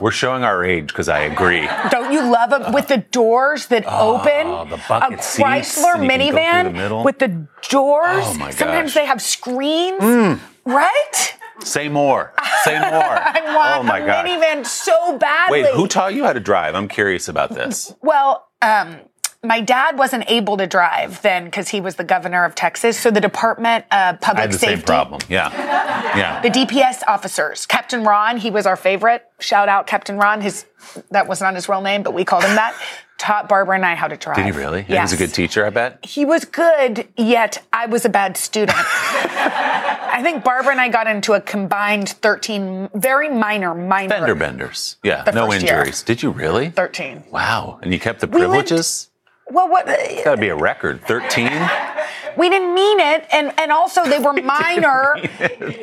We're 0.00 0.10
showing 0.10 0.44
our 0.44 0.64
age 0.64 0.88
because 0.88 1.08
I 1.08 1.20
agree. 1.20 1.68
Don't 1.90 2.12
you 2.12 2.22
love 2.22 2.52
it 2.52 2.74
with 2.74 2.88
the 2.88 2.98
doors 2.98 3.66
that 3.66 3.84
open? 3.86 4.70
the 4.70 4.82
bucket 4.88 5.20
a 5.20 5.22
seats, 5.22 5.78
Chrysler 5.78 5.94
and 5.94 6.04
you 6.04 6.10
can 6.10 6.20
minivan 6.34 6.64
the 6.64 6.70
middle. 6.70 7.04
with 7.04 7.18
the 7.18 7.46
doors. 7.68 8.24
Oh, 8.26 8.34
my 8.38 8.46
gosh. 8.46 8.54
Sometimes 8.56 8.94
they 8.94 9.06
have 9.06 9.20
screens, 9.20 10.40
right? 10.64 11.36
Say 11.62 11.88
more. 11.88 12.32
Say 12.64 12.78
more. 12.78 12.82
I 12.90 13.54
want 13.54 13.80
oh 13.80 13.82
my 13.82 13.98
a 13.98 14.06
god. 14.06 14.26
minivan 14.26 14.66
so 14.66 15.18
badly. 15.18 15.62
Wait, 15.62 15.74
who 15.74 15.86
taught 15.86 16.14
you 16.14 16.24
how 16.24 16.32
to 16.32 16.40
drive? 16.40 16.74
I'm 16.74 16.88
curious 16.88 17.28
about 17.28 17.54
this. 17.54 17.94
Well, 18.00 18.48
um, 18.62 19.00
my 19.42 19.60
dad 19.60 19.96
wasn't 19.96 20.24
able 20.28 20.56
to 20.58 20.66
drive 20.66 21.22
then 21.22 21.46
because 21.46 21.68
he 21.68 21.80
was 21.80 21.96
the 21.96 22.04
governor 22.04 22.44
of 22.44 22.54
Texas. 22.54 22.98
So 22.98 23.10
the 23.10 23.22
Department 23.22 23.86
of 23.90 24.20
Public 24.20 24.38
I 24.38 24.40
had 24.42 24.52
the 24.52 24.58
Safety, 24.58 24.76
same 24.76 24.84
problem. 24.84 25.20
Yeah. 25.28 25.50
Yeah. 26.16 26.42
the 26.42 26.50
DPS 26.50 27.02
officers, 27.06 27.64
Captain 27.66 28.04
Ron, 28.04 28.36
he 28.36 28.50
was 28.50 28.66
our 28.66 28.76
favorite. 28.76 29.24
Shout 29.38 29.68
out 29.68 29.86
Captain 29.86 30.18
Ron. 30.18 30.42
His 30.42 30.66
that 31.10 31.26
was 31.26 31.40
not 31.40 31.54
his 31.54 31.68
real 31.68 31.80
name, 31.80 32.02
but 32.02 32.12
we 32.12 32.24
called 32.24 32.44
him 32.44 32.54
that. 32.56 32.78
Taught 33.18 33.50
Barbara 33.50 33.74
and 33.74 33.84
I 33.84 33.96
how 33.96 34.08
to 34.08 34.16
drive. 34.16 34.36
Did 34.36 34.46
he 34.46 34.50
really? 34.50 34.80
He 34.82 34.94
was 34.94 35.12
a 35.12 35.16
good 35.18 35.34
teacher, 35.34 35.66
I 35.66 35.68
bet. 35.68 36.02
He 36.02 36.24
was 36.24 36.46
good, 36.46 37.06
yet 37.18 37.62
I 37.70 37.84
was 37.84 38.06
a 38.06 38.08
bad 38.08 38.38
student. 38.38 38.78
I 38.78 40.20
think 40.22 40.42
Barbara 40.42 40.72
and 40.72 40.80
I 40.80 40.88
got 40.88 41.06
into 41.06 41.34
a 41.34 41.40
combined 41.40 42.08
13, 42.08 42.88
very 42.94 43.28
minor, 43.28 43.74
minor. 43.74 44.08
Fender 44.08 44.34
benders. 44.34 44.96
Yeah. 45.02 45.22
No 45.34 45.50
first 45.50 45.62
year. 45.62 45.76
injuries. 45.80 46.02
Did 46.02 46.22
you 46.22 46.30
really? 46.30 46.70
13. 46.70 47.24
Wow. 47.30 47.78
And 47.82 47.92
you 47.92 48.00
kept 48.00 48.20
the 48.20 48.26
privileges? 48.26 49.09
Well, 49.50 49.68
what? 49.68 49.86
Gotta 50.24 50.36
be 50.40 50.48
a 50.48 50.56
record. 50.56 51.02
13? 51.06 51.50
We 52.36 52.48
didn't 52.48 52.74
mean 52.74 53.00
it, 53.00 53.26
and 53.32 53.52
and 53.58 53.72
also 53.72 54.04
they 54.04 54.20
were 54.20 54.32
minor. 54.42 55.16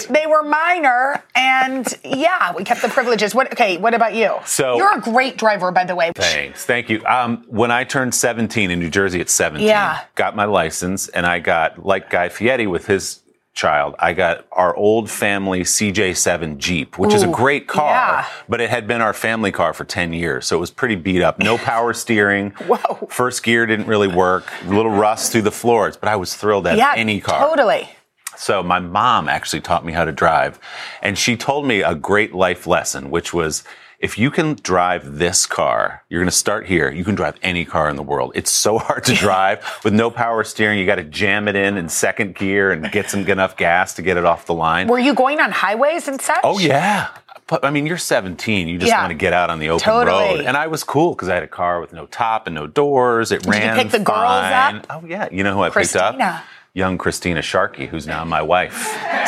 They 0.09 0.25
were 0.27 0.43
minor, 0.43 1.21
and 1.35 1.85
yeah, 2.05 2.53
we 2.55 2.63
kept 2.63 2.81
the 2.81 2.87
privileges. 2.87 3.35
What? 3.35 3.51
Okay, 3.51 3.77
what 3.77 3.93
about 3.93 4.15
you? 4.15 4.33
So- 4.45 4.77
you're 4.77 4.97
a 4.97 5.01
great 5.01 5.37
driver, 5.37 5.71
by 5.71 5.83
the 5.83 5.93
way. 5.93 6.13
Thanks. 6.15 6.63
Thank 6.63 6.89
you. 6.89 7.03
Um, 7.05 7.43
when 7.47 7.69
I 7.69 7.83
turned 7.83 8.15
17 8.15 8.71
in 8.71 8.79
New 8.79 8.89
Jersey 8.89 9.19
at 9.19 9.29
17, 9.29 9.67
Yeah. 9.67 9.99
got 10.15 10.37
my 10.37 10.45
license, 10.45 11.09
and 11.09 11.25
I 11.25 11.39
got, 11.39 11.85
like 11.85 12.09
Guy 12.09 12.29
Fieri 12.29 12.65
with 12.65 12.87
his 12.87 13.19
child, 13.57 13.95
I 13.99 14.13
got 14.13 14.45
our 14.53 14.73
old 14.75 15.09
family 15.09 15.61
CJ7 15.61 16.57
Jeep, 16.57 16.97
which 16.97 17.13
is 17.13 17.23
a 17.23 17.27
great 17.27 17.67
car, 17.67 17.89
yeah. 17.89 18.25
but 18.47 18.61
it 18.61 18.69
had 18.69 18.87
been 18.87 19.01
our 19.01 19.13
family 19.13 19.51
car 19.51 19.73
for 19.73 19.83
10 19.83 20.13
years. 20.13 20.45
So 20.45 20.55
it 20.55 20.59
was 20.59 20.71
pretty 20.71 20.95
beat 20.95 21.21
up. 21.21 21.39
No 21.39 21.57
power 21.57 21.91
steering. 21.93 22.51
Whoa. 22.67 23.07
First 23.09 23.43
gear 23.43 23.65
didn't 23.65 23.87
really 23.87 24.07
work. 24.07 24.45
A 24.63 24.69
little 24.69 24.91
rust 24.91 25.31
through 25.31 25.41
the 25.41 25.51
floors, 25.51 25.97
but 25.97 26.07
I 26.07 26.15
was 26.15 26.35
thrilled 26.35 26.67
at 26.67 26.77
Yeah, 26.77 26.93
any 26.95 27.19
car. 27.19 27.49
totally. 27.49 27.89
So 28.37 28.61
my 28.61 28.79
mom 28.79 29.27
actually 29.27 29.61
taught 29.61 29.83
me 29.83 29.91
how 29.93 30.05
to 30.05 30.11
drive, 30.11 30.59
and 31.01 31.17
she 31.17 31.35
told 31.35 31.65
me 31.65 31.81
a 31.81 31.95
great 31.95 32.35
life 32.35 32.67
lesson, 32.67 33.09
which 33.09 33.33
was 33.33 33.63
if 33.99 34.17
you 34.17 34.29
can 34.29 34.53
drive 34.55 35.17
this 35.17 35.45
car, 35.47 36.03
you're 36.09 36.19
going 36.21 36.29
to 36.29 36.35
start 36.35 36.67
here. 36.67 36.91
You 36.91 37.03
can 37.03 37.15
drive 37.15 37.35
any 37.41 37.65
car 37.65 37.89
in 37.89 37.95
the 37.95 38.03
world. 38.03 38.31
It's 38.35 38.51
so 38.51 38.77
hard 38.87 39.03
to 39.05 39.15
drive 39.15 39.65
with 39.83 39.93
no 39.93 40.11
power 40.11 40.43
steering. 40.43 40.77
You 40.79 40.85
got 40.85 40.95
to 40.95 41.03
jam 41.03 41.47
it 41.47 41.55
in 41.55 41.77
in 41.77 41.89
second 41.89 42.35
gear 42.35 42.71
and 42.71 42.91
get 42.91 43.09
some 43.09 43.27
enough 43.27 43.57
gas 43.57 43.95
to 43.95 44.01
get 44.01 44.17
it 44.17 44.25
off 44.25 44.45
the 44.45 44.53
line. 44.53 44.87
Were 44.87 44.99
you 44.99 45.13
going 45.15 45.39
on 45.39 45.51
highways 45.51 46.07
and 46.07 46.21
such? 46.21 46.39
Oh 46.43 46.59
yeah. 46.59 47.09
But, 47.47 47.63
I 47.63 47.69
mean, 47.71 47.85
you're 47.87 47.97
17. 47.97 48.67
You 48.67 48.77
just 48.77 48.89
Yeah. 48.91 48.99
want 48.99 49.11
to 49.11 49.15
get 49.15 49.31
out 49.31 49.49
on 49.49 49.59
the 49.59 49.69
open 49.69 49.85
Totally. 49.85 50.39
road. 50.39 50.45
And 50.45 50.57
I 50.57 50.67
was 50.67 50.83
cool 50.83 51.13
because 51.15 51.29
I 51.29 51.33
had 51.35 51.43
a 51.43 51.47
car 51.47 51.79
with 51.79 51.93
no 51.93 52.05
top 52.07 52.45
and 52.45 52.53
no 52.53 52.67
doors. 52.67 53.31
It 53.31 53.45
you 53.45 53.51
ran 53.51 53.77
pick 53.77 53.89
the 53.91 53.99
girls 53.99 54.19
up? 54.19 54.85
Oh 54.89 55.01
yeah. 55.07 55.29
You 55.31 55.43
know 55.43 55.53
who 55.53 55.61
I 55.61 55.67
picked 55.67 55.73
Christina. 55.93 56.03
up? 56.03 56.43
Young 56.77 56.99
Christina 56.99 57.41
Sharkey, 57.41 57.87
who's 57.87 58.05
now 58.05 58.23
my 58.23 58.41
wife. 58.43 58.77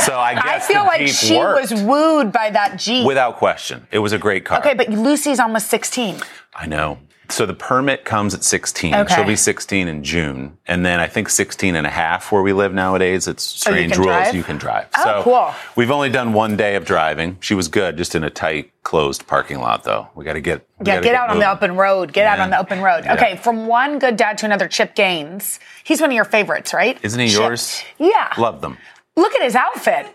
So 0.05 0.15
I 0.19 0.35
guess 0.35 0.69
I 0.69 0.73
feel 0.73 0.83
like 0.83 1.07
she 1.07 1.35
worked. 1.35 1.71
was 1.71 1.81
wooed 1.81 2.31
by 2.31 2.51
that 2.51 2.77
Jeep. 2.77 3.07
without 3.07 3.37
question. 3.37 3.87
It 3.91 3.97
was 3.99 4.13
a 4.13 4.19
great 4.19 4.45
car. 4.45 4.59
okay, 4.59 4.75
but 4.75 4.87
Lucy's 4.89 5.39
almost 5.39 5.67
16. 5.67 6.21
I 6.53 6.67
know. 6.67 6.99
So 7.31 7.45
the 7.45 7.53
permit 7.53 8.05
comes 8.05 8.33
at 8.33 8.43
16. 8.43 8.93
Okay. 8.95 9.15
She'll 9.15 9.23
be 9.23 9.35
16 9.35 9.87
in 9.87 10.03
June. 10.03 10.57
And 10.67 10.85
then 10.85 10.99
I 10.99 11.07
think 11.07 11.29
16 11.29 11.75
and 11.75 11.85
a 11.85 11.89
half 11.89 12.31
where 12.31 12.41
we 12.41 12.53
live 12.53 12.73
nowadays. 12.73 13.27
It's 13.27 13.65
Oh, 13.67 13.69
you 13.71 13.75
strange 13.75 13.97
rules. 13.97 14.07
drive? 14.07 14.35
You 14.35 14.43
can 14.43 14.57
drive. 14.57 14.87
Oh, 14.97 15.03
so 15.03 15.21
cool. 15.23 15.53
we've 15.75 15.91
only 15.91 16.09
done 16.09 16.33
one 16.33 16.57
day 16.57 16.75
of 16.75 16.85
driving. 16.85 17.37
She 17.39 17.53
was 17.53 17.67
good, 17.67 17.97
just 17.97 18.15
in 18.15 18.23
a 18.23 18.29
tight, 18.29 18.71
closed 18.83 19.27
parking 19.27 19.59
lot 19.59 19.83
though. 19.83 20.07
We 20.15 20.25
got 20.25 20.33
to 20.33 20.41
get 20.41 20.65
Yeah, 20.79 20.95
gotta 20.95 21.01
get 21.01 21.15
out 21.15 21.29
on 21.29 21.39
the 21.39 21.49
open 21.51 21.75
road. 21.77 22.13
Get 22.13 22.25
out 22.25 22.39
on 22.39 22.49
the 22.49 22.59
open 22.59 22.81
road. 22.81 23.03
Yeah. 23.05 23.13
Okay, 23.13 23.35
from 23.37 23.67
one 23.67 23.99
good 23.99 24.17
dad 24.17 24.37
to 24.39 24.45
another, 24.45 24.67
Chip 24.67 24.95
Gaines. 24.95 25.59
He's 25.83 26.01
one 26.01 26.09
of 26.09 26.15
your 26.15 26.25
favorites, 26.25 26.73
right? 26.73 26.97
Isn't 27.03 27.19
he 27.19 27.29
Chip. 27.29 27.39
yours? 27.39 27.83
Yeah. 27.99 28.33
Love 28.37 28.61
them. 28.61 28.77
Look 29.15 29.33
at 29.35 29.41
his 29.43 29.55
outfit. 29.55 30.07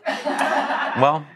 Well, 1.00 1.26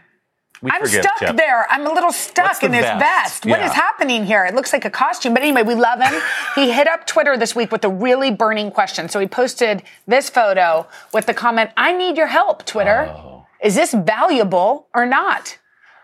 we 0.61 0.71
I'm 0.71 0.81
forgive 0.81 1.03
stuck 1.03 1.17
Chip. 1.19 1.37
there. 1.37 1.65
I'm 1.69 1.85
a 1.87 1.91
little 1.93 2.11
stuck 2.11 2.59
the 2.59 2.65
in 2.67 2.71
this 2.71 2.81
vest? 2.81 2.99
vest. 2.99 3.45
What 3.45 3.59
Yeah. 3.59 3.67
is 3.67 3.73
happening 3.73 4.25
here? 4.25 4.45
It 4.45 4.53
looks 4.55 4.73
like 4.73 4.85
a 4.85 4.89
costume. 4.89 5.33
But 5.33 5.43
anyway, 5.43 5.63
we 5.63 5.75
love 5.75 6.01
him. 6.01 6.13
he 6.55 6.71
hit 6.71 6.87
up 6.87 7.05
Twitter 7.07 7.37
this 7.37 7.55
week 7.55 7.71
with 7.71 7.83
a 7.85 7.89
really 7.89 8.31
burning 8.31 8.71
question. 8.71 9.07
So 9.09 9.19
he 9.19 9.27
posted 9.27 9.83
this 10.07 10.29
photo 10.29 10.87
with 11.13 11.25
the 11.25 11.33
comment, 11.33 11.71
I 11.77 11.93
need 11.95 12.17
your 12.17 12.27
help, 12.27 12.65
Twitter. 12.65 13.05
Oh. 13.09 13.45
Is 13.61 13.75
this 13.75 13.93
valuable 13.93 14.87
or 14.93 15.05
not? 15.05 15.57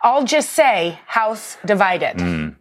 I'll 0.03 0.25
just 0.25 0.51
say, 0.51 0.99
house 1.07 1.57
divided. 1.65 2.17
Mm. 2.17 2.55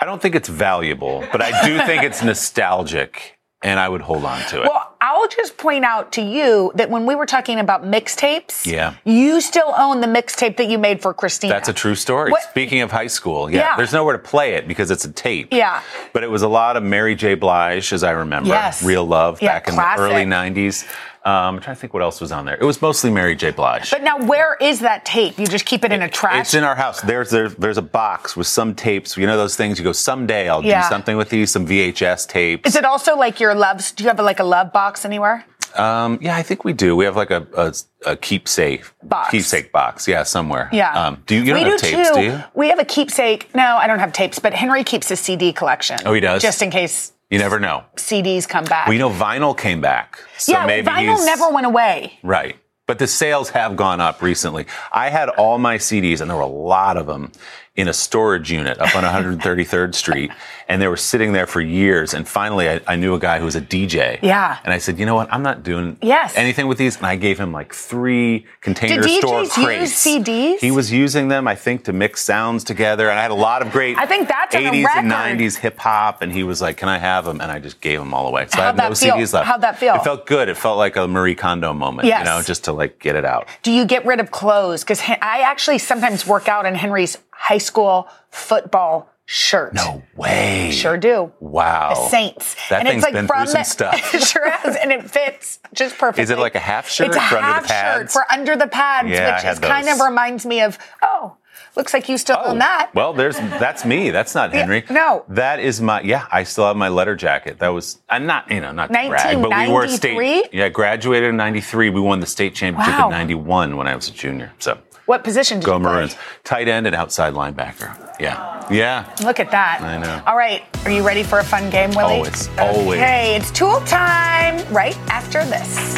I 0.00 0.04
don't 0.04 0.20
think 0.22 0.34
it's 0.34 0.48
valuable, 0.48 1.24
but 1.32 1.40
I 1.42 1.64
do 1.64 1.78
think 1.86 2.02
it's 2.02 2.22
nostalgic, 2.30 3.38
and 3.62 3.80
I 3.80 3.88
would 3.88 4.02
hold 4.02 4.24
on 4.24 4.40
to 4.48 4.62
it. 4.62 4.68
Well, 4.68 4.85
I'll 5.08 5.28
just 5.28 5.56
point 5.56 5.84
out 5.84 6.10
to 6.12 6.20
you 6.20 6.72
that 6.74 6.90
when 6.90 7.06
we 7.06 7.14
were 7.14 7.26
talking 7.26 7.60
about 7.60 7.84
mixtapes, 7.84 8.66
Yeah. 8.66 8.94
you 9.04 9.40
still 9.40 9.72
own 9.78 10.00
the 10.00 10.08
mixtape 10.08 10.56
that 10.56 10.66
you 10.66 10.78
made 10.78 11.00
for 11.00 11.14
Christina. 11.14 11.54
That's 11.54 11.68
a 11.68 11.72
true 11.72 11.94
story. 11.94 12.32
What- 12.32 12.42
Speaking 12.42 12.80
of 12.80 12.90
high 12.90 13.06
school, 13.06 13.48
yeah, 13.48 13.58
Yeah. 13.60 13.76
there's 13.76 13.92
nowhere 13.92 14.14
to 14.14 14.18
play 14.18 14.54
it 14.54 14.66
because 14.66 14.90
it's 14.90 15.04
a 15.04 15.12
tape. 15.12 15.52
Yeah. 15.52 15.80
But 16.12 16.24
it 16.24 16.30
was 16.30 16.42
a 16.42 16.48
lot 16.48 16.76
of 16.76 16.82
Mary 16.82 17.14
J. 17.14 17.34
Blige, 17.36 17.92
as 17.92 18.02
I 18.02 18.10
remember. 18.10 18.48
Yes. 18.48 18.82
Real 18.82 19.06
Love 19.06 19.40
Yeah, 19.40 19.52
back 19.52 19.68
in 19.68 19.76
the 19.76 19.94
early 19.96 20.24
90s. 20.24 20.84
Um, 21.26 21.56
I'm 21.56 21.60
trying 21.60 21.74
to 21.74 21.80
think 21.80 21.92
what 21.92 22.04
else 22.04 22.20
was 22.20 22.30
on 22.30 22.44
there. 22.44 22.54
It 22.54 22.62
was 22.64 22.80
mostly 22.80 23.10
Mary 23.10 23.34
J. 23.34 23.50
Blige. 23.50 23.90
But 23.90 24.02
now, 24.04 24.16
where 24.24 24.56
is 24.60 24.78
that 24.80 25.04
tape? 25.04 25.38
You 25.38 25.46
just 25.46 25.66
keep 25.66 25.84
it 25.84 25.90
in 25.90 26.00
a 26.00 26.08
trash. 26.08 26.40
it's 26.40 26.54
in 26.54 26.62
our 26.62 26.76
house. 26.76 27.00
There's, 27.00 27.30
there's 27.30 27.54
there's 27.56 27.78
a 27.78 27.82
box 27.82 28.36
with 28.36 28.46
some 28.46 28.76
tapes. 28.76 29.16
You 29.16 29.26
know 29.26 29.36
those 29.36 29.56
things. 29.56 29.76
You 29.78 29.84
go 29.84 29.90
someday 29.92 30.48
I'll 30.48 30.64
Yeah. 30.64 30.82
do 30.82 30.88
something 30.88 31.16
with 31.16 31.28
these. 31.30 31.50
Some 31.50 31.66
VHS 31.66 32.28
tapes. 32.28 32.68
Is 32.70 32.76
it 32.76 32.84
also 32.84 33.16
like 33.16 33.40
your 33.40 33.54
loves? 33.56 33.90
Do 33.90 34.04
you 34.04 34.08
have 34.08 34.20
like 34.20 34.38
a 34.38 34.44
love 34.44 34.72
box 34.72 35.04
anywhere? 35.04 35.44
Um, 35.74 36.18
yeah, 36.22 36.36
I 36.36 36.42
think 36.42 36.64
we 36.64 36.72
do. 36.72 36.96
We 36.96 37.04
have 37.04 37.16
like 37.16 37.30
a, 37.30 37.46
a, 37.54 37.74
a 38.12 38.16
keepsake 38.16 38.84
Box. 39.02 39.30
keepsake 39.30 39.72
box. 39.72 40.08
Yeah, 40.08 40.22
somewhere. 40.22 40.70
Yeah. 40.72 40.92
Um, 41.08 41.22
do 41.26 41.34
you, 41.34 41.40
you 41.42 41.46
don't 41.52 41.64
we 41.64 41.70
have 41.70 41.80
do 41.80 41.86
tapes? 41.90 42.08
too. 42.10 42.14
Do 42.14 42.22
you? 42.22 42.44
We 42.54 42.68
have 42.70 42.78
a 42.78 42.84
keepsake. 42.84 43.54
No, 43.54 43.76
I 43.76 43.86
don't 43.86 43.98
have 43.98 44.12
tapes, 44.14 44.38
but 44.38 44.54
Henry 44.54 44.84
keeps 44.84 45.10
a 45.10 45.16
CD 45.16 45.52
collection. 45.52 45.98
Oh, 46.06 46.14
he 46.14 46.20
does? 46.20 46.40
Just 46.40 46.62
in 46.62 46.70
case 46.70 47.12
You 47.30 47.38
never 47.38 47.58
know. 47.58 47.84
CDs 47.96 48.48
come 48.48 48.64
back. 48.64 48.86
We 48.88 48.98
know 48.98 49.10
vinyl 49.10 49.56
came 49.56 49.80
back. 49.80 50.20
So 50.38 50.52
yeah, 50.52 50.66
maybe 50.66 50.86
vinyl 50.86 51.00
he's- 51.16 51.26
never 51.26 51.48
went 51.50 51.66
away. 51.66 52.18
Right. 52.22 52.56
But 52.86 53.00
the 53.00 53.08
sales 53.08 53.50
have 53.50 53.74
gone 53.74 54.00
up 54.00 54.22
recently. 54.22 54.66
I 54.92 55.08
had 55.10 55.28
all 55.30 55.58
my 55.58 55.76
CDs, 55.76 56.20
and 56.20 56.30
there 56.30 56.36
were 56.36 56.44
a 56.44 56.46
lot 56.46 56.96
of 56.96 57.06
them 57.06 57.32
in 57.76 57.88
a 57.88 57.92
storage 57.92 58.50
unit 58.50 58.78
up 58.80 58.94
on 58.96 59.04
133rd 59.40 59.94
Street, 59.94 60.30
and 60.68 60.80
they 60.80 60.88
were 60.88 60.96
sitting 60.96 61.32
there 61.32 61.46
for 61.46 61.60
years. 61.60 62.14
And 62.14 62.26
finally, 62.26 62.68
I, 62.68 62.80
I 62.86 62.96
knew 62.96 63.14
a 63.14 63.18
guy 63.18 63.38
who 63.38 63.44
was 63.44 63.54
a 63.56 63.60
DJ. 63.60 64.18
Yeah. 64.22 64.58
And 64.64 64.72
I 64.72 64.78
said, 64.78 64.98
you 64.98 65.06
know 65.06 65.14
what? 65.14 65.32
I'm 65.32 65.42
not 65.42 65.62
doing 65.62 65.96
Yes. 66.02 66.34
anything 66.36 66.66
with 66.66 66.78
these. 66.78 66.96
And 66.96 67.06
I 67.06 67.16
gave 67.16 67.38
him 67.38 67.52
like 67.52 67.72
three 67.74 68.46
container 68.60 69.02
Did 69.02 69.18
store 69.20 69.42
DJs 69.42 69.42
use 69.42 69.52
crates. 69.54 70.06
CDs? 70.06 70.58
He 70.60 70.70
was 70.70 70.90
using 70.92 71.28
them, 71.28 71.46
I 71.46 71.54
think, 71.54 71.84
to 71.84 71.92
mix 71.92 72.22
sounds 72.22 72.64
together. 72.64 73.08
And 73.10 73.18
I 73.18 73.22
had 73.22 73.30
a 73.30 73.34
lot 73.34 73.62
of 73.62 73.70
great 73.70 73.96
I 73.98 74.06
think 74.06 74.28
that's 74.28 74.54
80s 74.54 74.86
and 74.96 75.10
90s 75.10 75.56
hip 75.58 75.78
hop. 75.78 76.22
And 76.22 76.32
he 76.32 76.42
was 76.42 76.60
like, 76.62 76.78
can 76.78 76.88
I 76.88 76.98
have 76.98 77.24
them? 77.24 77.40
And 77.40 77.52
I 77.52 77.58
just 77.60 77.80
gave 77.80 77.98
them 77.98 78.12
all 78.14 78.26
away. 78.26 78.46
So 78.48 78.58
I 78.58 78.64
How'd 78.64 78.80
have 78.80 78.90
no 78.90 78.94
feel? 78.94 79.14
CDs 79.16 79.32
left. 79.32 79.46
How'd 79.46 79.60
that 79.60 79.78
feel? 79.78 79.94
It 79.94 80.02
felt 80.02 80.26
good. 80.26 80.48
It 80.48 80.56
felt 80.56 80.78
like 80.78 80.96
a 80.96 81.06
Marie 81.06 81.34
Kondo 81.34 81.72
moment, 81.74 82.08
Yes. 82.08 82.20
you 82.20 82.24
know, 82.24 82.42
just 82.42 82.64
to 82.64 82.72
like 82.72 82.98
get 82.98 83.14
it 83.16 83.24
out. 83.24 83.46
Do 83.62 83.70
you 83.70 83.84
get 83.84 84.04
rid 84.04 84.18
of 84.20 84.30
clothes? 84.30 84.82
Because 84.82 85.00
I 85.00 85.42
actually 85.44 85.78
sometimes 85.78 86.26
work 86.26 86.48
out 86.48 86.66
in 86.66 86.74
Henry's 86.74 87.16
high 87.36 87.58
school 87.58 88.08
football 88.30 89.10
shirt. 89.26 89.74
No 89.74 90.02
way. 90.16 90.70
Sure 90.72 90.96
do. 90.96 91.32
Wow. 91.40 91.90
The 91.94 92.08
Saints. 92.08 92.56
That 92.68 92.80
and 92.80 92.88
thing's 92.88 92.96
it's 92.98 93.04
like 93.04 93.12
been 93.14 93.26
from 93.26 93.44
through 93.44 93.52
some 93.52 93.60
the, 93.60 93.64
stuff. 93.64 94.14
it 94.14 94.22
sure 94.22 94.48
has, 94.50 94.76
and 94.76 94.92
it 94.92 95.10
fits 95.10 95.58
just 95.74 95.98
perfectly. 95.98 96.22
Is 96.22 96.30
it 96.30 96.38
like 96.38 96.54
a 96.54 96.60
half 96.60 96.88
shirt 96.88 97.08
It's 97.08 97.16
a 97.16 97.20
for 97.20 97.36
under 97.36 97.40
the 97.40 97.52
half 97.52 97.62
shirt 97.62 97.68
pads? 97.68 98.12
for 98.12 98.24
under 98.32 98.56
the 98.56 98.68
pads, 98.68 99.08
Yeah, 99.08 99.30
I 99.30 99.34
which 99.48 99.52
is 99.52 99.58
kind 99.58 99.88
of 99.88 100.00
reminds 100.00 100.46
me 100.46 100.60
of 100.62 100.78
oh, 101.02 101.36
looks 101.74 101.92
like 101.92 102.08
you 102.08 102.16
still 102.18 102.38
own 102.38 102.56
oh, 102.56 102.58
that. 102.60 102.90
Well, 102.94 103.12
there's 103.12 103.36
that's 103.36 103.84
me. 103.84 104.10
That's 104.10 104.34
not 104.34 104.52
Yeah, 104.54 104.60
Henry. 104.60 104.84
no. 104.90 105.24
that 105.28 105.58
is 105.58 105.80
my. 105.80 106.00
Yeah, 106.02 106.26
I 106.30 106.44
still 106.44 106.66
have 106.66 106.76
my 106.76 106.88
letter 106.88 107.16
jacket. 107.16 107.58
That 107.58 107.68
was. 107.68 108.00
I'm 108.08 108.26
not. 108.26 108.48
You 108.50 108.60
know, 108.60 108.70
not 108.70 108.90
brag, 108.90 109.42
but 109.42 109.50
we 109.50 109.72
were 109.72 109.88
state. 109.88 110.14
1993? 110.14 110.58
Yeah, 110.58 110.68
graduated 110.68 111.30
in 111.30 111.36
'93. 111.36 111.90
We 111.90 112.00
won 112.00 112.20
the 112.20 112.26
state 112.26 112.54
championship 112.54 112.96
Wow. 112.96 113.06
in 113.06 113.10
'91 113.12 113.76
when 113.76 113.88
I 113.88 113.96
was 113.96 114.08
a 114.08 114.12
junior. 114.12 114.52
So 114.60 114.78
What 115.06 115.22
position 115.22 115.60
did 115.60 115.66
go 115.66 115.74
you 115.74 115.80
play? 115.82 115.92
Maroons. 115.92 116.16
Tight 116.42 116.66
end 116.68 116.86
and 116.86 116.94
outside 116.94 117.34
linebacker. 117.34 117.96
Yeah, 118.20 118.66
yeah. 118.70 119.08
Look 119.22 119.38
at 119.38 119.52
that. 119.52 119.80
I 119.80 119.98
know. 119.98 120.20
All 120.26 120.36
right. 120.36 120.64
Are 120.84 120.90
you 120.90 121.06
ready 121.06 121.22
for 121.22 121.38
a 121.38 121.44
fun 121.44 121.70
game, 121.70 121.90
Willie? 121.90 122.14
Oh, 122.14 122.16
always, 122.16 122.48
always. 122.58 122.98
Okay, 122.98 123.36
it's 123.36 123.52
tool 123.52 123.80
time 123.82 124.66
right 124.72 124.96
after 125.08 125.44
this. 125.44 125.94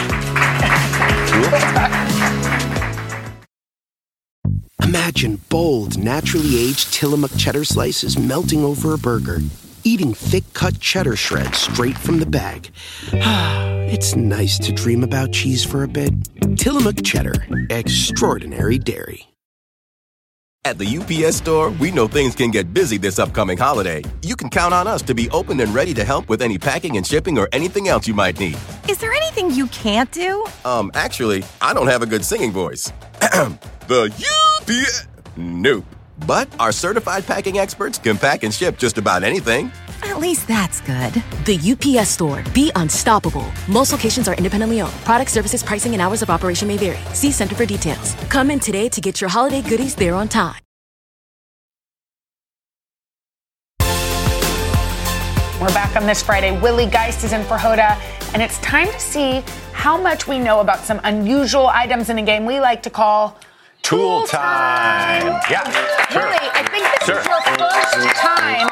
Imagine 4.83 5.41
bold, 5.49 5.99
naturally 5.99 6.59
aged 6.59 6.93
Tillamook 6.93 7.35
cheddar 7.37 7.65
slices 7.65 8.19
melting 8.19 8.63
over 8.63 8.93
a 8.95 8.99
burger, 8.99 9.39
eating 9.89 10.13
thick 10.13 10.45
cut 10.53 10.79
cheddar 10.81 11.17
shreds 11.17 11.59
straight 11.59 11.97
from 11.97 12.19
the 12.21 12.27
bag. 12.27 12.71
it's 13.91 14.15
nice 14.15 14.59
to 14.59 14.73
dream 14.73 15.03
about 15.03 15.33
cheese 15.33 15.65
for 15.65 15.83
a 15.83 15.89
bit. 15.89 16.13
Tillamook 16.59 17.03
cheddar, 17.03 17.47
extraordinary 17.71 18.79
dairy. 18.79 19.29
At 20.65 20.77
the 20.77 20.99
UPS 20.99 21.37
store, 21.37 21.71
we 21.71 21.91
know 21.91 22.07
things 22.07 22.35
can 22.35 22.51
get 22.51 22.75
busy 22.75 22.99
this 22.99 23.19
upcoming 23.19 23.57
holiday. 23.57 24.03
You 24.21 24.37
can 24.37 24.51
count 24.51 24.75
on 24.75 24.87
us 24.87 25.01
to 25.03 25.15
be 25.15 25.31
open 25.31 25.59
and 25.61 25.75
ready 25.75 25.95
to 25.95 26.05
help 26.05 26.29
with 26.29 26.43
any 26.43 26.59
packing 26.59 26.99
and 26.99 27.07
shipping 27.07 27.39
or 27.39 27.49
anything 27.53 27.89
else 27.89 28.07
you 28.07 28.13
might 28.13 28.39
need. 28.39 28.59
Is 28.87 28.99
there 28.99 29.15
anything 29.15 29.51
you 29.51 29.69
can't 29.69 30.11
do? 30.13 30.45
Um, 30.67 30.91
actually, 30.93 31.45
I 31.63 31.73
don't 31.73 31.87
have 31.87 32.03
a 32.03 32.07
good 32.07 32.25
singing 32.25 32.53
voice. 32.53 32.93
the 33.89 34.13
UPS. 34.61 35.09
Nope. 35.39 35.87
But 36.27 36.49
our 36.61 36.73
certified 36.73 37.27
packing 37.27 37.59
experts 37.59 37.99
can 37.99 38.19
pack 38.19 38.43
and 38.43 38.53
ship 38.53 38.79
just 38.79 38.99
about 38.99 39.23
anything. 39.23 39.73
At 40.03 40.19
least 40.19 40.47
that's 40.47 40.81
good. 40.81 41.13
The 41.45 41.59
UPS 41.73 42.11
store. 42.11 42.45
Be 42.55 42.71
unstoppable. 42.77 43.47
Most 43.69 43.93
locations 43.93 44.29
are 44.29 44.35
independently 44.35 44.81
owned. 44.81 44.93
Product 45.05 45.31
services, 45.31 45.63
pricing, 45.63 45.93
and 45.93 46.01
hours 46.03 46.23
of 46.23 46.31
operation 46.31 46.69
may 46.69 46.77
vary. 46.77 46.99
See 47.15 47.33
Center 47.33 47.55
for 47.55 47.67
details. 47.67 48.15
Come 48.29 48.51
in 48.51 48.61
today 48.61 48.89
to 48.89 49.01
get 49.01 49.21
your 49.21 49.31
holiday 49.31 49.63
goodies 49.63 49.95
there 49.95 50.15
on 50.15 50.29
time. 50.29 50.61
We're 55.61 55.75
back 55.75 55.97
on 55.97 56.07
this 56.07 56.23
Friday. 56.23 56.57
Willie 56.61 56.87
Geist 56.87 57.25
is 57.25 57.33
in 57.33 57.43
for 57.43 57.57
Hoda, 57.57 57.99
and 58.33 58.41
it's 58.41 58.59
time 58.61 58.87
to 58.87 59.01
see 59.01 59.43
how 59.73 60.01
much 60.01 60.29
we 60.29 60.39
know 60.39 60.61
about 60.61 60.79
some 60.79 61.01
unusual 61.03 61.67
items 61.67 62.11
in 62.11 62.19
a 62.19 62.23
game 62.23 62.45
we 62.47 62.61
like 62.61 62.81
to 62.85 62.91
call 62.91 63.37
Tool 63.89 64.27
time. 64.27 65.41
Yeah, 65.51 65.65
sure. 66.11 66.21
Willie, 66.21 66.51
I 66.53 66.63
think 66.71 66.85
this 66.85 67.07
Sure. 67.07 67.19
is 67.21 67.25
your 67.25 67.41
first 67.57 68.17
time 68.21 68.69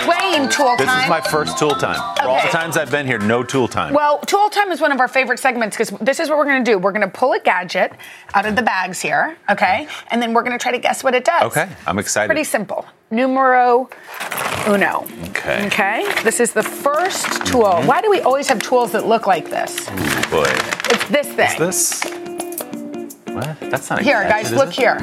playing 0.00 0.48
Tool 0.48 0.74
This 0.78 0.86
Time. 0.86 1.02
is 1.02 1.08
my 1.10 1.20
first 1.20 1.58
tool 1.58 1.72
time. 1.72 1.96
For 2.16 2.28
all 2.28 2.40
the 2.40 2.48
times 2.48 2.78
I've 2.78 2.90
been 2.90 3.06
here, 3.06 3.18
no 3.18 3.42
tool 3.42 3.68
time. 3.68 3.92
Well, 3.92 4.20
Tool 4.20 4.48
Time 4.48 4.72
is 4.72 4.80
one 4.80 4.90
of 4.90 5.00
our 5.00 5.08
favorite 5.08 5.38
segments 5.38 5.76
because 5.76 5.90
this 6.00 6.18
is 6.18 6.30
what 6.30 6.38
we're 6.38 6.46
going 6.46 6.64
to 6.64 6.70
do. 6.70 6.78
We're 6.78 6.92
going 6.92 7.02
to 7.02 7.10
pull 7.12 7.34
a 7.34 7.40
gadget 7.40 7.92
out 8.32 8.46
of 8.46 8.56
the 8.56 8.62
bags 8.62 9.02
here, 9.02 9.36
okay? 9.50 9.86
And 10.10 10.22
then 10.22 10.32
we're 10.32 10.44
going 10.44 10.58
to 10.58 10.62
try 10.62 10.72
to 10.72 10.78
guess 10.78 11.04
what 11.04 11.14
it 11.14 11.26
does. 11.26 11.42
okay, 11.42 11.68
I'm 11.86 11.98
excited. 11.98 12.28
Pretty 12.28 12.44
simple. 12.44 12.86
Numero 13.10 13.90
uno. 14.66 15.04
Okay. 15.28 15.66
Okay? 15.66 16.10
This 16.24 16.40
is 16.40 16.54
the 16.54 16.62
first 16.62 17.44
tool. 17.46 17.64
Mm-hmm. 17.64 17.86
Why 17.86 18.00
do 18.00 18.08
we 18.10 18.20
always 18.20 18.48
have 18.48 18.62
tools 18.62 18.92
that 18.92 19.06
look 19.06 19.26
like 19.26 19.50
this? 19.50 19.84
Boy, 20.30 20.44
It's 20.90 21.06
this 21.08 21.26
thing. 21.34 21.50
is 21.50 22.02
this? 22.02 22.17
What? 23.38 23.70
That's 23.70 23.88
not 23.90 24.02
Here, 24.02 24.22
gadget, 24.24 24.50
guys, 24.50 24.52
look 24.52 24.68
it? 24.68 24.74
here. 24.74 24.98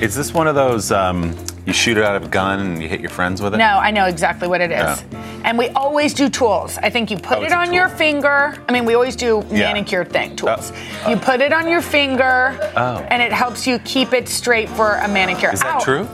Is 0.00 0.14
this 0.14 0.32
one 0.32 0.46
of 0.46 0.54
those 0.54 0.92
um, 0.92 1.34
you 1.66 1.72
shoot 1.72 1.96
it 1.98 2.04
out 2.04 2.14
of 2.16 2.24
a 2.24 2.28
gun 2.28 2.60
and 2.60 2.82
you 2.82 2.88
hit 2.88 3.00
your 3.00 3.10
friends 3.10 3.42
with 3.42 3.52
it? 3.54 3.58
No, 3.58 3.64
I 3.78 3.90
know 3.90 4.04
exactly 4.06 4.46
what 4.46 4.60
it 4.60 4.70
is. 4.70 4.80
Oh. 5.12 5.40
And 5.44 5.58
we 5.58 5.68
always 5.70 6.14
do 6.14 6.28
tools. 6.28 6.78
I 6.78 6.90
think 6.90 7.10
you 7.10 7.16
put 7.16 7.38
Oh, 7.38 7.42
it 7.42 7.52
on 7.52 7.72
your 7.72 7.88
finger. 7.88 8.54
I 8.68 8.72
mean, 8.72 8.84
we 8.84 8.94
always 8.94 9.16
do 9.16 9.44
Yeah. 9.50 9.72
manicure 9.72 10.04
thing 10.04 10.36
tools. 10.36 10.72
Oh. 11.04 11.10
You 11.10 11.16
put 11.16 11.40
it 11.40 11.52
on 11.52 11.68
your 11.68 11.82
finger, 11.82 12.56
Oh. 12.76 13.04
and 13.10 13.20
it 13.22 13.32
helps 13.32 13.66
you 13.66 13.78
keep 13.80 14.12
it 14.12 14.28
straight 14.28 14.68
for 14.68 14.94
a 14.96 15.08
manicure. 15.08 15.52
Is 15.52 15.60
that 15.60 15.76
Ow. 15.76 15.80
true? 15.80 16.08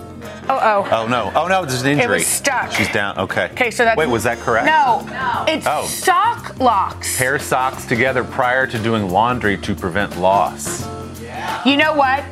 Oh, 0.49 0.59
oh. 0.63 0.89
Oh 0.93 1.07
no! 1.07 1.33
Oh 1.35 1.47
no! 1.49 1.65
There's 1.65 1.81
an 1.83 1.89
injury. 1.89 2.05
It 2.05 2.19
was 2.19 2.27
stuck. 2.27 2.71
She's 2.73 2.89
down. 2.93 3.19
Okay. 3.19 3.47
Okay, 3.53 3.71
so 3.71 3.85
that's. 3.85 3.97
Wait, 3.97 4.09
was 4.09 4.25
that 4.25 4.39
correct? 4.41 4.67
No. 4.67 5.07
It's 5.49 5.67
Oh. 5.67 5.85
sock 5.87 6.59
locks. 6.59 7.17
Pair 7.17 7.39
socks 7.39 7.87
together 7.87 8.23
prior 8.25 8.67
to 8.67 8.79
doing 8.79 9.09
laundry 9.11 9.57
to 9.59 9.75
prevent 9.75 10.19
loss. 10.19 10.87
You 11.65 11.77
know 11.77 11.95
what? 11.95 12.25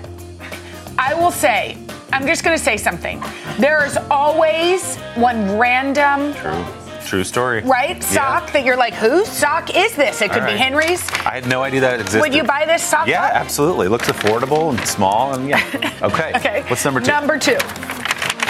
I 0.98 1.14
will 1.14 1.30
say, 1.30 1.78
I'm 2.12 2.26
just 2.26 2.44
going 2.44 2.56
to 2.56 2.62
say 2.62 2.76
something. 2.76 3.22
There 3.58 3.84
is 3.86 3.96
always 4.10 4.96
one 5.14 5.58
random, 5.58 6.34
True. 6.34 6.64
True 7.06 7.24
story. 7.24 7.60
right, 7.62 7.96
Yeah. 7.96 8.00
sock 8.00 8.52
that 8.52 8.64
you're 8.64 8.76
like, 8.76 8.94
whose 8.94 9.28
sock 9.28 9.74
is 9.76 9.94
this? 9.96 10.22
It 10.22 10.30
could 10.32 10.42
All 10.42 10.48
be. 10.48 10.56
Henry's. 10.56 11.06
I 11.26 11.34
had 11.34 11.46
no 11.48 11.62
idea 11.62 11.80
that 11.80 12.00
existed. 12.00 12.20
Would 12.20 12.34
you 12.34 12.44
buy 12.44 12.64
this 12.66 12.82
sock? 12.82 13.06
Yeah, 13.08 13.30
absolutely. 13.32 13.88
Looks 13.88 14.08
affordable 14.08 14.70
and 14.70 14.80
small, 14.86 15.34
and 15.34 15.48
yeah. 15.48 15.58
Okay. 16.02 16.32
Okay. 16.36 16.62
What's 16.68 16.84
number 16.84 17.00
two? 17.00 17.10
Number 17.10 17.38
two. 17.38 17.58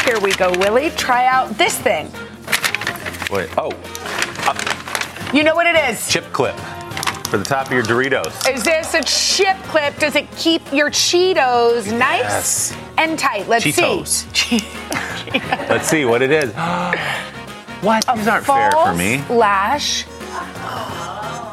Here 0.04 0.18
we 0.20 0.32
go, 0.34 0.50
Willie. 0.58 0.90
Try 0.90 1.26
out 1.26 1.48
this 1.56 1.76
thing. 1.78 2.06
Wait. 3.30 3.48
Oh, 3.56 3.70
uh. 4.46 5.30
You 5.32 5.42
know 5.44 5.54
what 5.54 5.66
it 5.66 5.76
is? 5.90 6.08
chip 6.08 6.24
clip 6.32 6.54
for 7.32 7.38
the 7.38 7.44
top 7.44 7.64
of 7.68 7.72
your 7.72 7.82
Doritos. 7.82 8.46
Is 8.52 8.62
this 8.62 8.92
a 8.92 9.02
chip 9.04 9.56
clip? 9.62 9.96
Does 9.96 10.16
it 10.16 10.30
keep 10.36 10.60
your 10.70 10.90
Cheetos 10.90 11.90
nice 11.90 12.20
Yes. 12.20 12.76
and 12.98 13.18
tight? 13.18 13.48
Let's 13.48 13.64
see. 13.64 13.72
Cheetos. 13.72 14.58
Let's 15.70 15.88
see 15.88 16.04
what 16.04 16.20
it 16.20 16.30
is. 16.30 16.52
what? 17.80 18.04
These 18.14 18.28
aren't 18.28 18.44
fair 18.44 18.70
for 18.72 18.92
me. 18.94 19.24
Lash. 19.30 20.02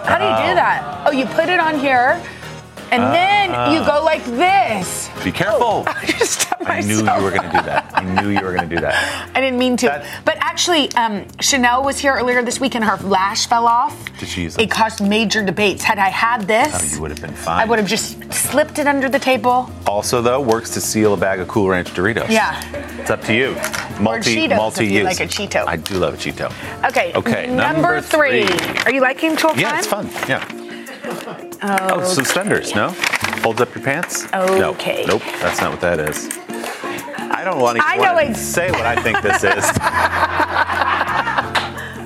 How 0.04 0.18
do 0.18 0.26
you 0.26 0.50
do 0.50 0.56
that? 0.56 1.04
Oh, 1.08 1.12
you 1.12 1.26
put 1.28 1.48
it 1.48 1.62
on 1.62 1.80
here, 1.80 2.22
and 2.92 3.04
then 3.14 3.74
you 3.74 3.86
go 3.86 4.04
like 4.04 4.24
this. 4.26 5.10
Be 5.24 5.32
careful. 5.32 5.84
I 5.88 6.06
just 6.06 6.48
I 6.62 6.82
knew 6.82 6.98
you 6.98 7.24
were 7.24 7.32
going 7.32 7.50
to 7.50 7.58
do 7.58 7.64
that. 7.64 7.92
I 7.94 8.04
knew 8.22 8.30
you 8.30 8.42
were 8.44 8.54
going 8.54 8.70
to 8.70 8.76
do 8.76 8.82
that. 8.82 9.32
I 9.36 9.42
didn't 9.42 9.60
mean 9.60 9.78
to. 9.78 10.06
But 10.26 10.38
actually, 10.40 10.92
um, 10.94 11.26
Chanel 11.40 11.84
was 11.84 11.98
here 12.00 12.14
earlier 12.14 12.42
this 12.44 12.60
week 12.60 12.76
and 12.76 12.84
her 12.84 12.98
lash 12.98 13.48
fell 13.48 13.66
off. 13.68 13.96
Did 14.20 14.30
she 14.30 14.44
use 14.44 14.58
It 14.58 14.70
caused 14.70 15.02
major 15.06 15.44
debates. 15.44 15.84
Had 15.84 15.98
I 16.00 16.10
had 16.10 16.48
this, 16.48 16.94
Oh, 16.94 16.96
you 16.96 17.02
would 17.02 17.12
have 17.12 17.22
been 17.22 17.34
fine. 17.34 17.60
I 17.62 17.66
would 17.66 17.80
have 17.80 17.88
just 17.88 18.32
slipped 18.34 18.80
it 18.80 18.88
under 18.88 19.10
the 19.10 19.20
table. 19.20 19.70
Also, 19.88 20.22
though, 20.22 20.42
works 20.42 20.70
to 20.72 20.82
seal 20.82 21.14
a 21.14 21.18
bag 21.18 21.40
of 21.40 21.48
Cool 21.48 21.70
Ranch 21.70 21.90
Doritos. 21.90 22.30
Yeah. 22.30 22.62
It's 23.00 23.10
up 23.10 23.22
to 23.24 23.34
you. 23.34 23.54
Multi, 24.00 24.36
Cheetos, 24.36 24.56
multi-use. 24.56 25.04
like 25.04 25.20
a 25.20 25.28
Cheeto. 25.28 25.66
I 25.68 25.76
do 25.76 25.96
love 25.96 26.14
a 26.14 26.18
Cheeto. 26.18 26.52
Okay. 26.88 27.12
Okay, 27.16 27.48
Number, 27.48 27.64
number 27.74 28.02
three. 28.02 28.46
three. 28.46 28.78
Are 28.86 28.92
you 28.92 29.02
liking 29.02 29.36
tool 29.36 29.52
Yeah, 29.56 29.78
it's 29.78 29.88
fun. 29.88 30.08
Yeah. 30.28 30.46
Oh, 31.62 32.04
suspenders, 32.04 32.74
no? 32.76 32.90
Holds 33.42 33.62
up 33.62 33.74
your 33.76 33.84
pants? 33.84 34.26
Okay. 34.34 35.06
No. 35.06 35.14
Nope, 35.14 35.24
that's 35.42 35.62
not 35.62 35.72
what 35.72 35.82
that 35.82 36.00
is. 36.00 36.30
I 37.32 37.44
don't 37.44 37.60
want 37.60 37.78
to, 37.78 37.84
I 37.86 37.98
know 37.98 38.34
say 38.34 38.70
what 38.72 38.86
I 38.86 39.02
think 39.02 39.22
this 39.22 39.44
is. 39.44 39.64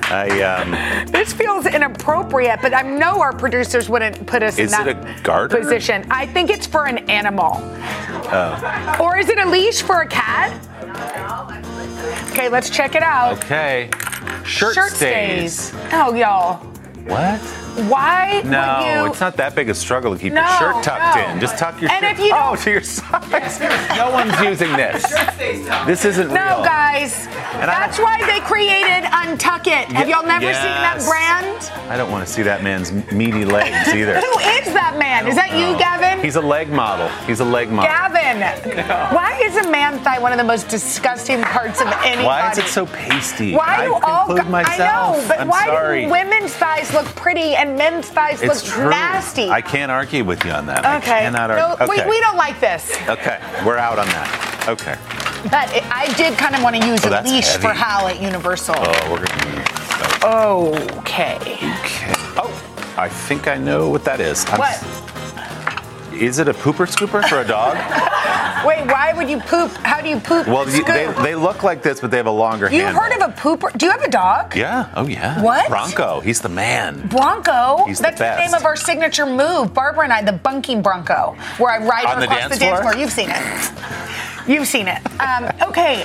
I, 0.06 0.42
um, 0.42 1.10
This 1.10 1.32
feels 1.32 1.66
inappropriate, 1.66 2.60
but 2.62 2.72
I 2.72 2.82
know 2.82 3.20
our 3.20 3.32
producers 3.32 3.88
wouldn't 3.88 4.26
put 4.26 4.42
us 4.42 4.58
in 4.58 4.68
that 4.68 4.86
a 4.86 5.48
position. 5.48 6.06
I 6.10 6.26
think 6.26 6.50
it's 6.50 6.66
for 6.66 6.86
an 6.86 6.98
animal. 7.10 7.54
oh, 7.56 8.96
Or 9.00 9.16
is 9.16 9.28
it 9.28 9.38
a 9.38 9.48
leash 9.48 9.82
for 9.82 10.02
a 10.02 10.06
cat? 10.06 10.52
Okay, 12.30 12.48
let's 12.48 12.70
check 12.70 12.94
it 12.94 13.02
out. 13.02 13.38
okay. 13.38 13.90
Shirt, 14.44 14.92
stays. 14.92 15.72
Oh, 15.92 16.14
y'all. 16.14 16.58
What? 17.06 17.40
Why 17.88 18.42
No, 18.44 18.78
would 18.82 19.04
you? 19.06 19.10
it's 19.10 19.20
not 19.20 19.36
that 19.36 19.54
big 19.54 19.68
a 19.68 19.74
struggle 19.74 20.14
to 20.14 20.18
keep 20.20 20.32
No, 20.32 20.40
your 20.42 20.58
shirt 20.58 20.82
tucked 20.84 21.16
no. 21.16 21.24
in. 21.32 21.40
Just 21.40 21.58
tuck 21.58 21.80
your 21.80 21.90
And 21.90 22.04
shirt. 22.04 22.12
if 22.12 22.18
you 22.24 22.32
oh, 22.34 22.54
don't- 22.54 22.60
to 22.60 22.70
your 22.70 22.82
sides. 22.82 23.60
no 23.96 24.10
one's 24.10 24.38
using 24.40 24.72
this. 24.76 25.02
This 25.86 26.04
isn't 26.04 26.28
No, 26.32 26.56
real. 26.56 26.64
guys. 26.64 27.26
And 27.54 27.70
I 27.70 27.80
That's 27.86 27.98
why 27.98 28.18
they 28.26 28.40
created 28.40 29.04
Untuck 29.10 29.66
It. 29.66 29.88
Have 29.92 30.08
y'all 30.08 30.24
never 30.26 30.44
seen 30.46 30.52
that 30.54 31.02
brand? 31.06 31.70
I 31.90 31.96
don't 31.96 32.10
want 32.10 32.26
to 32.26 32.32
see 32.32 32.42
that 32.42 32.62
man's 32.62 32.92
meaty 33.12 33.44
legs 33.44 33.88
either. 33.94 34.14
Who 34.20 34.38
is 34.38 34.72
that 34.74 34.96
man? 34.98 35.26
Is 35.26 35.34
that 35.34 35.50
you, 35.52 35.76
Gavin? 35.78 36.22
He's 36.24 36.36
a 36.36 36.40
leg 36.40 36.68
model. 36.70 37.08
He's 37.26 37.40
a 37.40 37.44
leg 37.44 37.70
model. 37.70 37.90
Gavin. 37.90 38.40
Why 39.14 39.38
is 39.42 39.56
a 39.56 39.70
man 39.70 39.98
thigh 40.00 40.18
one 40.18 40.32
of 40.32 40.38
the 40.38 40.44
most 40.44 40.68
disgusting 40.68 41.42
parts 41.42 41.80
of 41.80 41.88
anybody? 42.04 42.24
Why 42.26 42.50
is 42.50 42.58
it 42.58 42.66
so 42.66 42.86
pasty? 42.86 43.54
Why 43.54 43.64
I 43.66 43.84
do 43.86 43.94
all 43.94 44.26
conclude 44.26 44.48
myself. 44.50 44.80
I 45.16 45.18
know, 45.20 45.28
but 45.28 45.40
I'm 45.40 45.48
why 45.48 45.66
sorry. 45.66 46.04
do 46.04 46.10
women's 46.10 46.52
thighs 46.54 46.92
look 46.94 47.06
pretty 47.16 47.54
and 47.64 47.76
men's 47.78 48.08
thighs 48.08 48.42
It's 48.42 48.64
look 48.64 48.74
true. 48.74 48.90
nasty? 48.90 49.48
I 49.48 49.60
can't 49.62 49.90
argue 49.90 50.24
with 50.24 50.44
you 50.44 50.50
on 50.50 50.66
that. 50.66 50.84
I 50.84 50.98
okay. 50.98 51.20
cannot 51.20 51.48
no, 51.48 51.76
argue. 51.78 51.88
we, 51.88 52.00
okay. 52.00 52.08
we 52.08 52.20
don't 52.20 52.36
like 52.36 52.60
this. 52.60 52.92
Okay, 53.08 53.40
we're 53.64 53.78
out 53.78 53.98
on 53.98 54.06
that. 54.08 54.66
Okay. 54.68 54.96
But 55.50 55.74
it, 55.74 55.84
I 55.90 56.12
did 56.16 56.36
kind 56.38 56.54
of 56.54 56.62
want 56.62 56.76
to 56.76 56.86
use 56.86 57.00
Oh, 57.04 57.10
a 57.10 57.20
leash 57.22 57.56
for. 57.56 57.68
Hal 57.72 58.08
at 58.08 58.20
Universal. 58.20 58.74
Oh, 58.78 59.10
we're 59.10 59.24
gonna. 59.26 60.98
Okay. 61.00 61.36
Okay. 61.36 62.12
Oh, 62.36 62.94
I 62.96 63.08
think 63.08 63.46
I 63.48 63.56
know 63.56 63.90
what 63.90 64.04
that 64.04 64.20
is. 64.20 64.44
I'm 64.48 64.58
What? 64.58 64.72
s- 64.72 65.03
Is 66.20 66.38
it 66.38 66.48
a 66.48 66.54
pooper 66.54 66.86
scooper 66.86 67.26
for 67.28 67.40
a 67.40 67.46
dog? 67.46 67.74
Wait, 68.66 68.86
why 68.86 69.12
would 69.14 69.28
you 69.28 69.38
poop? 69.40 69.70
How 69.72 70.00
do 70.00 70.08
you 70.08 70.18
poop? 70.18 70.46
well, 70.46 70.68
you, 70.68 70.84
they, 70.84 71.12
they 71.22 71.34
look 71.34 71.62
like 71.62 71.82
this, 71.82 72.00
but 72.00 72.10
they 72.10 72.16
have 72.16 72.26
a 72.26 72.30
longer 72.30 72.70
You've 72.70 72.84
handle. 72.84 73.02
heard 73.02 73.12
of 73.22 73.28
a 73.30 73.32
pooper? 73.34 73.76
Do 73.76 73.84
you 73.86 73.92
have 73.92 74.02
a 74.02 74.10
dog? 74.10 74.56
Yeah. 74.56 74.88
Oh, 74.94 75.06
yeah. 75.06 75.42
What? 75.42 75.68
Bronco. 75.68 76.20
He's 76.20 76.40
the 76.40 76.48
man. 76.48 77.06
Bronco. 77.08 77.84
He's 77.86 77.98
the 77.98 78.04
That's 78.04 78.18
the, 78.18 78.24
best. 78.24 78.38
name 78.40 78.54
of 78.58 78.64
our 78.64 78.76
signature 78.76 79.26
move. 79.26 79.74
Barbara 79.74 80.04
and 80.04 80.12
I, 80.12 80.22
the 80.22 80.32
bunking 80.32 80.80
Bronco, 80.80 81.36
where 81.58 81.72
I 81.72 81.78
ride 81.86 82.06
On 82.06 82.14
her 82.14 82.20
the 82.20 82.24
across 82.26 82.38
dance 82.40 82.54
the 82.54 82.58
dance 82.60 82.80
floor? 82.80 82.92
floor. 82.92 83.00
You've 83.02 83.12
seen 83.12 83.28
it. 83.30 84.48
You've 84.48 84.66
seen 84.68 84.88
it. 84.88 85.20
Um, 85.20 85.50
okay. 85.68 86.04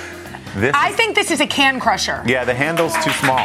This. 0.56 0.74
I 0.76 0.92
think 0.92 1.14
this 1.14 1.30
is 1.30 1.40
a 1.40 1.46
can 1.46 1.78
crusher. 1.80 2.22
yeah, 2.26 2.44
the 2.44 2.54
handle's 2.54 2.92
too 3.04 3.10
small. 3.12 3.38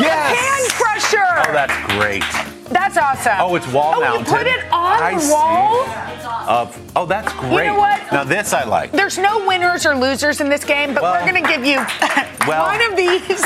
Yes. 0.00 0.36
Can 0.38 0.70
crusher. 0.70 1.48
Oh, 1.48 1.52
that's 1.52 1.92
great. 1.94 2.22
That's 2.68 2.96
awesome. 2.96 3.34
Oh, 3.38 3.54
it's 3.54 3.66
wall 3.72 3.94
oh, 3.96 4.00
mounted. 4.00 4.26
you 4.30 4.36
put 4.36 4.46
it 4.46 4.64
on 4.72 5.02
I 5.02 5.18
the 5.18 5.30
wall? 5.32 5.86
Of 6.48 6.92
oh, 6.96 7.06
that's 7.06 7.32
great. 7.34 7.66
You 7.66 7.72
know 7.72 7.78
what? 7.78 8.00
Now 8.12 8.24
this 8.24 8.52
I 8.52 8.64
like. 8.64 8.92
There's 8.92 9.18
no 9.18 9.46
winners 9.46 9.84
or 9.86 9.94
losers 9.96 10.40
in 10.40 10.48
this 10.48 10.64
game, 10.64 10.94
but 10.94 11.02
Well- 11.02 11.12
we're 11.14 11.30
going 11.30 11.42
to 11.42 11.48
give 11.48 11.64
you 11.64 11.76
Well, 12.46 12.62
one 12.72 12.82
of 12.90 12.96
these. 12.96 13.44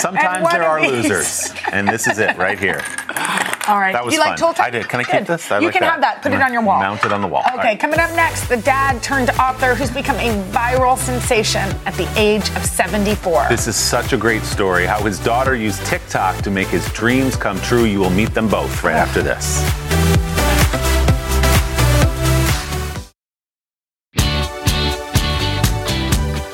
Sometimes 0.00 0.50
there 0.50 0.64
are 0.64 0.80
these. 0.80 1.04
losers, 1.04 1.50
and 1.72 1.88
this 1.88 2.06
is 2.06 2.18
it 2.18 2.36
right 2.36 2.58
here. 2.58 2.82
All 3.68 3.78
right. 3.78 3.92
That 3.92 4.04
was 4.04 4.14
you 4.14 4.20
fun. 4.20 4.30
like 4.30 4.38
Toltec? 4.38 4.60
I 4.60 4.70
did. 4.70 4.88
Can 4.88 5.00
I 5.00 5.02
Good. 5.02 5.18
keep 5.18 5.26
this? 5.26 5.50
I 5.50 5.58
you 5.58 5.66
like 5.66 5.72
can 5.74 5.80
that. 5.82 5.90
have 5.90 6.00
that. 6.02 6.22
Put 6.22 6.32
it 6.32 6.40
on 6.40 6.52
your 6.52 6.62
wall. 6.62 6.78
Mount 6.80 7.04
it 7.04 7.12
on 7.12 7.20
the 7.20 7.26
wall. 7.26 7.42
Okay, 7.48 7.58
right. 7.58 7.80
coming 7.80 7.98
up 7.98 8.10
next, 8.12 8.48
the 8.48 8.56
dad 8.58 9.02
turned 9.02 9.30
author 9.30 9.74
who's 9.74 9.90
become 9.90 10.16
a 10.16 10.30
viral 10.52 10.96
sensation 10.96 11.68
at 11.84 11.94
the 11.94 12.08
age 12.16 12.48
of 12.50 12.64
74. 12.64 13.46
This 13.48 13.66
is 13.66 13.76
such 13.76 14.12
a 14.12 14.16
great 14.16 14.42
story. 14.42 14.86
How 14.86 15.02
his 15.02 15.18
daughter 15.18 15.54
used 15.54 15.84
TikTok 15.86 16.42
to 16.42 16.50
make 16.50 16.68
his 16.68 16.90
dreams 16.92 17.36
come 17.36 17.60
true. 17.60 17.84
You 17.84 18.00
will 18.00 18.10
meet 18.10 18.34
them 18.34 18.48
both 18.48 18.82
right 18.84 18.94
after 18.96 19.22
this. 19.22 19.64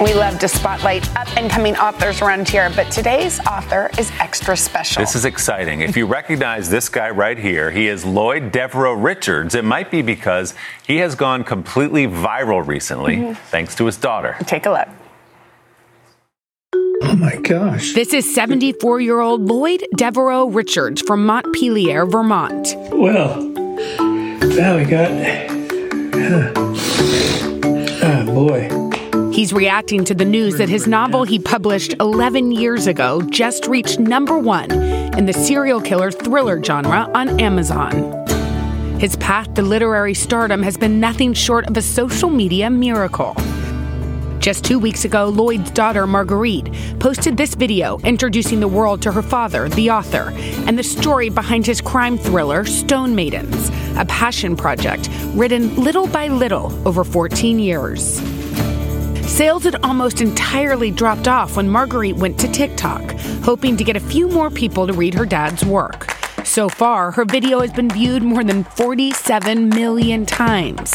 We 0.02 0.14
love 0.14 0.40
to 0.40 0.49
spotlight 0.49 1.09
up 1.16 1.28
and 1.37 1.49
coming 1.49 1.76
authors 1.76 2.21
around 2.23 2.49
here, 2.49 2.71
but 2.75 2.90
today's 2.90 3.38
author 3.47 3.88
is 3.99 4.11
extra 4.18 4.56
special. 4.56 5.00
This 5.00 5.14
is 5.14 5.25
exciting. 5.25 5.80
If 5.80 5.97
you 5.97 6.06
recognize 6.06 6.68
this 6.68 6.88
guy 6.88 7.11
right 7.11 7.38
here, 7.38 7.71
he 7.71 7.87
is 7.87 8.04
Lloyd 8.04 8.50
Devereux 8.50 8.97
Richards. 8.97 9.54
It 9.54 9.64
might 9.64 9.92
be 9.92 10.02
because 10.02 10.54
he 10.85 10.97
has 10.97 11.14
gone 11.14 11.44
completely 11.44 12.09
viral 12.09 12.66
recently, 12.66 13.16
Mhm. 13.18 13.36
thanks 13.50 13.76
to 13.76 13.86
his 13.86 13.97
daughter. 13.97 14.34
Take 14.45 14.67
a 14.67 14.71
look. 14.71 14.88
Oh 17.04 17.15
my 17.15 17.36
gosh. 17.36 17.93
This 17.95 18.12
is 18.12 18.34
74 18.34 19.00
year 19.00 19.21
old 19.21 19.43
Lloyd 19.47 19.84
Devereux 19.97 20.47
Richards 20.49 21.00
from 21.00 21.25
Montpelier, 21.25 22.06
Vermont. 22.06 22.75
Well, 22.91 23.41
now 23.41 24.76
we 24.78 24.84
got. 24.84 25.10
Oh 28.04 28.25
boy. 28.26 28.81
He's 29.32 29.54
reacting 29.54 30.04
to 30.04 30.14
the 30.14 30.26
news 30.26 30.58
that 30.58 30.68
his 30.68 30.86
novel 30.86 31.25
he 31.25 31.38
published 31.38 31.95
11 32.00 32.52
years 32.52 32.86
ago 32.86 33.23
just 33.23 33.66
reached 33.66 33.99
number 33.99 34.36
one 34.36 34.71
in 35.16 35.25
the 35.25 35.32
serial 35.32 35.80
killer 35.80 36.10
thriller 36.10 36.62
genre 36.62 37.10
on 37.14 37.40
Amazon. 37.40 38.26
His 39.00 39.16
path 39.16 39.54
to 39.54 39.62
literary 39.62 40.12
stardom 40.12 40.62
has 40.62 40.76
been 40.76 41.00
nothing 41.00 41.32
short 41.32 41.66
of 41.66 41.75
a 41.78 41.82
social 41.82 42.28
media 42.28 42.68
miracle. 42.68 43.34
Just 44.38 44.66
two 44.66 44.78
weeks 44.78 45.06
ago, 45.06 45.30
Lloyd's 45.30 45.71
daughter, 45.71 46.06
Marguerite, 46.06 46.71
posted 47.00 47.38
this 47.38 47.54
video 47.54 47.99
introducing 48.00 48.60
the 48.60 48.68
world 48.68 49.00
to 49.00 49.12
her 49.12 49.23
father, 49.23 49.71
the 49.71 49.88
author, 49.90 50.30
and 50.66 50.78
the 50.78 50.82
story 50.82 51.30
behind 51.30 51.64
his 51.64 51.80
crime 51.80 52.18
thriller, 52.18 52.66
Stone 52.66 53.14
Maidens, 53.14 53.71
a 53.97 54.04
passion 54.04 54.56
project 54.56 55.08
written 55.28 55.75
little 55.76 56.06
by 56.06 56.28
little 56.28 56.86
over 56.86 57.02
14 57.02 57.58
years. 57.58 58.21
Sales 59.32 59.64
had 59.64 59.76
almost 59.82 60.21
entirely 60.21 60.90
dropped 60.90 61.26
off 61.26 61.56
when 61.56 61.66
Marguerite 61.66 62.16
went 62.16 62.38
to 62.38 62.52
TikTok, 62.52 63.12
hoping 63.42 63.78
to 63.78 63.82
get 63.82 63.97
a 63.97 64.00
few 64.00 64.28
more 64.28 64.50
people 64.50 64.86
to 64.86 64.92
read 64.92 65.14
her 65.14 65.25
dad's 65.25 65.64
work. 65.64 66.12
So 66.45 66.68
far, 66.68 67.12
her 67.12 67.25
video 67.25 67.60
has 67.60 67.73
been 67.73 67.88
viewed 67.88 68.23
more 68.23 68.45
than 68.45 68.62
47 68.62 69.71
million 69.71 70.26
times. 70.26 70.92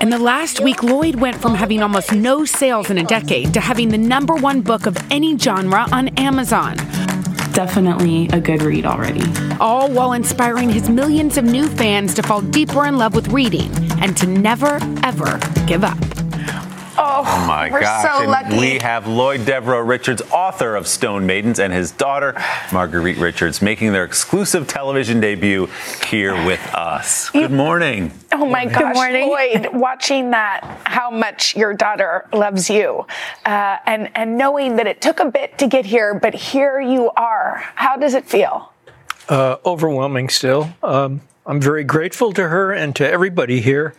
In 0.00 0.08
the 0.08 0.20
last 0.20 0.60
week, 0.60 0.84
Lloyd 0.84 1.16
went 1.16 1.34
from 1.42 1.56
having 1.56 1.82
almost 1.82 2.12
no 2.12 2.44
sales 2.44 2.90
in 2.90 2.98
a 2.98 3.02
decade 3.02 3.52
to 3.54 3.60
having 3.60 3.88
the 3.88 3.98
number 3.98 4.36
one 4.36 4.60
book 4.60 4.86
of 4.86 4.96
any 5.10 5.36
genre 5.36 5.84
on 5.90 6.08
Amazon. 6.10 6.76
Definitely 7.52 8.28
a 8.28 8.40
good 8.40 8.62
read 8.62 8.86
already. 8.86 9.24
All 9.58 9.90
while 9.90 10.12
inspiring 10.12 10.70
his 10.70 10.88
millions 10.88 11.36
of 11.36 11.44
new 11.44 11.66
fans 11.66 12.14
to 12.14 12.22
fall 12.22 12.40
deeper 12.40 12.86
in 12.86 12.98
love 12.98 13.16
with 13.16 13.26
reading 13.32 13.72
and 14.00 14.16
to 14.16 14.28
never, 14.28 14.78
ever 15.02 15.40
give 15.66 15.82
up. 15.82 16.19
Oh, 17.40 17.46
my 17.46 17.70
we're 17.70 17.80
gosh. 17.80 18.02
so 18.02 18.22
and 18.22 18.30
lucky. 18.30 18.58
we 18.58 18.78
have 18.80 19.06
Lloyd 19.06 19.46
Devereux 19.46 19.82
Richards, 19.82 20.20
author 20.30 20.76
of 20.76 20.86
Stone 20.86 21.24
Maidens, 21.24 21.58
and 21.58 21.72
his 21.72 21.90
daughter, 21.90 22.34
Marguerite 22.70 23.16
Richards, 23.16 23.62
making 23.62 23.92
their 23.92 24.04
exclusive 24.04 24.66
television 24.66 25.20
debut 25.20 25.66
here 26.06 26.34
with 26.44 26.60
us. 26.74 27.30
Good 27.30 27.50
morning. 27.50 28.12
Oh 28.30 28.44
my 28.44 28.66
gosh, 28.66 28.82
Good 28.82 28.94
morning. 28.94 29.28
Lloyd, 29.30 29.68
watching 29.72 30.32
that, 30.32 30.82
how 30.84 31.10
much 31.10 31.56
your 31.56 31.72
daughter 31.72 32.28
loves 32.34 32.68
you, 32.68 33.06
uh, 33.46 33.78
and 33.86 34.14
and 34.14 34.36
knowing 34.36 34.76
that 34.76 34.86
it 34.86 35.00
took 35.00 35.18
a 35.18 35.30
bit 35.30 35.56
to 35.58 35.66
get 35.66 35.86
here, 35.86 36.12
but 36.14 36.34
here 36.34 36.78
you 36.78 37.10
are. 37.16 37.64
How 37.74 37.96
does 37.96 38.12
it 38.12 38.26
feel? 38.26 38.70
Uh, 39.30 39.56
overwhelming 39.64 40.28
still. 40.28 40.74
Um, 40.82 41.22
I'm 41.46 41.60
very 41.60 41.84
grateful 41.84 42.34
to 42.34 42.48
her 42.48 42.70
and 42.70 42.94
to 42.96 43.10
everybody 43.10 43.62
here. 43.62 43.94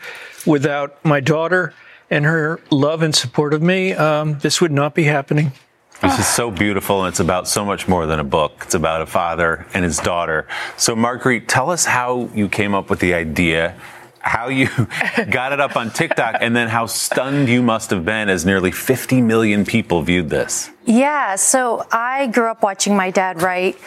Without 0.45 1.03
my 1.03 1.19
daughter 1.19 1.73
and 2.11 2.25
her 2.25 2.59
love 2.69 3.01
and 3.01 3.15
support 3.15 3.53
of 3.55 3.63
me, 3.63 3.93
um, 3.93 4.37
this 4.39 4.61
would 4.61 4.71
not 4.71 4.93
be 4.93 5.05
happening. 5.05 5.53
This 6.01 6.19
is 6.19 6.27
so 6.27 6.49
beautiful, 6.49 7.03
and 7.03 7.09
it's 7.09 7.19
about 7.19 7.47
so 7.47 7.63
much 7.63 7.87
more 7.87 8.07
than 8.07 8.19
a 8.19 8.23
book. 8.23 8.53
It's 8.63 8.73
about 8.73 9.01
a 9.01 9.05
father 9.05 9.67
and 9.73 9.85
his 9.85 9.99
daughter. 9.99 10.47
So, 10.75 10.95
Marguerite, 10.95 11.47
tell 11.47 11.69
us 11.69 11.85
how 11.85 12.27
you 12.33 12.49
came 12.49 12.73
up 12.73 12.89
with 12.89 12.99
the 12.99 13.13
idea, 13.13 13.75
how 14.19 14.49
you 14.49 14.67
got 15.29 15.53
it 15.53 15.59
up 15.59 15.75
on 15.75 15.91
TikTok, 15.91 16.37
and 16.41 16.55
then 16.55 16.69
how 16.69 16.87
stunned 16.87 17.49
you 17.49 17.61
must 17.61 17.91
have 17.91 18.03
been 18.03 18.29
as 18.29 18.45
nearly 18.47 18.71
50 18.71 19.21
million 19.21 19.63
people 19.63 20.01
viewed 20.01 20.29
this. 20.29 20.71
Yeah, 20.85 21.35
so 21.35 21.85
I 21.91 22.27
grew 22.27 22.49
up 22.49 22.63
watching 22.63 22.95
my 22.95 23.11
dad 23.11 23.43
write. 23.43 23.77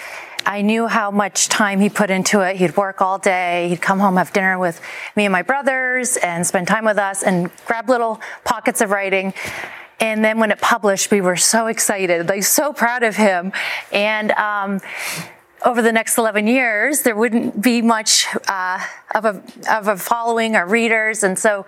I 0.47 0.63
knew 0.63 0.87
how 0.87 1.11
much 1.11 1.49
time 1.49 1.81
he 1.81 1.89
put 1.89 2.11
into 2.11 2.41
it. 2.41 2.57
He'd 2.57 2.77
work 2.77 3.01
all 3.01 3.19
day. 3.19 3.69
He'd 3.69 3.81
come 3.81 3.99
home, 3.99 4.17
have 4.17 4.33
dinner 4.33 4.59
with 4.59 4.81
me 5.17 5.25
and 5.25 5.33
my 5.33 5.43
brothers, 5.43 6.17
and 6.19 6.47
spend 6.47 6.69
time 6.69 6.85
with 6.85 6.99
us 6.99 7.23
and 7.23 7.51
grab 7.67 7.89
little 7.89 8.21
pockets 8.45 8.81
of 8.81 8.91
writing. 8.91 9.33
And 10.01 10.25
then 10.25 10.39
when 10.39 10.51
it 10.51 10.61
published, 10.61 11.11
we 11.11 11.21
were 11.21 11.37
so 11.37 11.67
excited, 11.67 12.29
like 12.29 12.43
so 12.43 12.73
proud 12.73 13.03
of 13.03 13.17
him. 13.17 13.53
And 13.93 14.33
um, 14.33 14.81
over 15.65 15.81
the 15.81 15.93
next 15.93 16.19
11 16.19 16.47
years, 16.47 17.03
there 17.03 17.17
wouldn't 17.17 17.63
be 17.63 17.81
much 17.81 18.27
uh, 18.49 18.81
of, 19.15 19.25
a, 19.25 19.43
of 19.71 19.89
a 19.89 19.97
following 19.97 20.57
or 20.57 20.67
readers. 20.67 21.23
And 21.23 21.39
so 21.39 21.65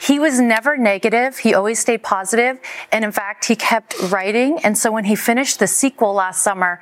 he 0.00 0.20
was 0.20 0.38
never 0.40 0.76
negative. 0.76 1.38
He 1.38 1.52
always 1.52 1.78
stayed 1.80 2.02
positive. 2.02 2.60
And 2.92 3.04
in 3.04 3.12
fact, 3.12 3.46
he 3.46 3.56
kept 3.56 3.94
writing. 4.10 4.60
And 4.62 4.78
so 4.78 4.92
when 4.92 5.04
he 5.04 5.16
finished 5.16 5.58
the 5.58 5.66
sequel 5.66 6.14
last 6.14 6.42
summer, 6.42 6.80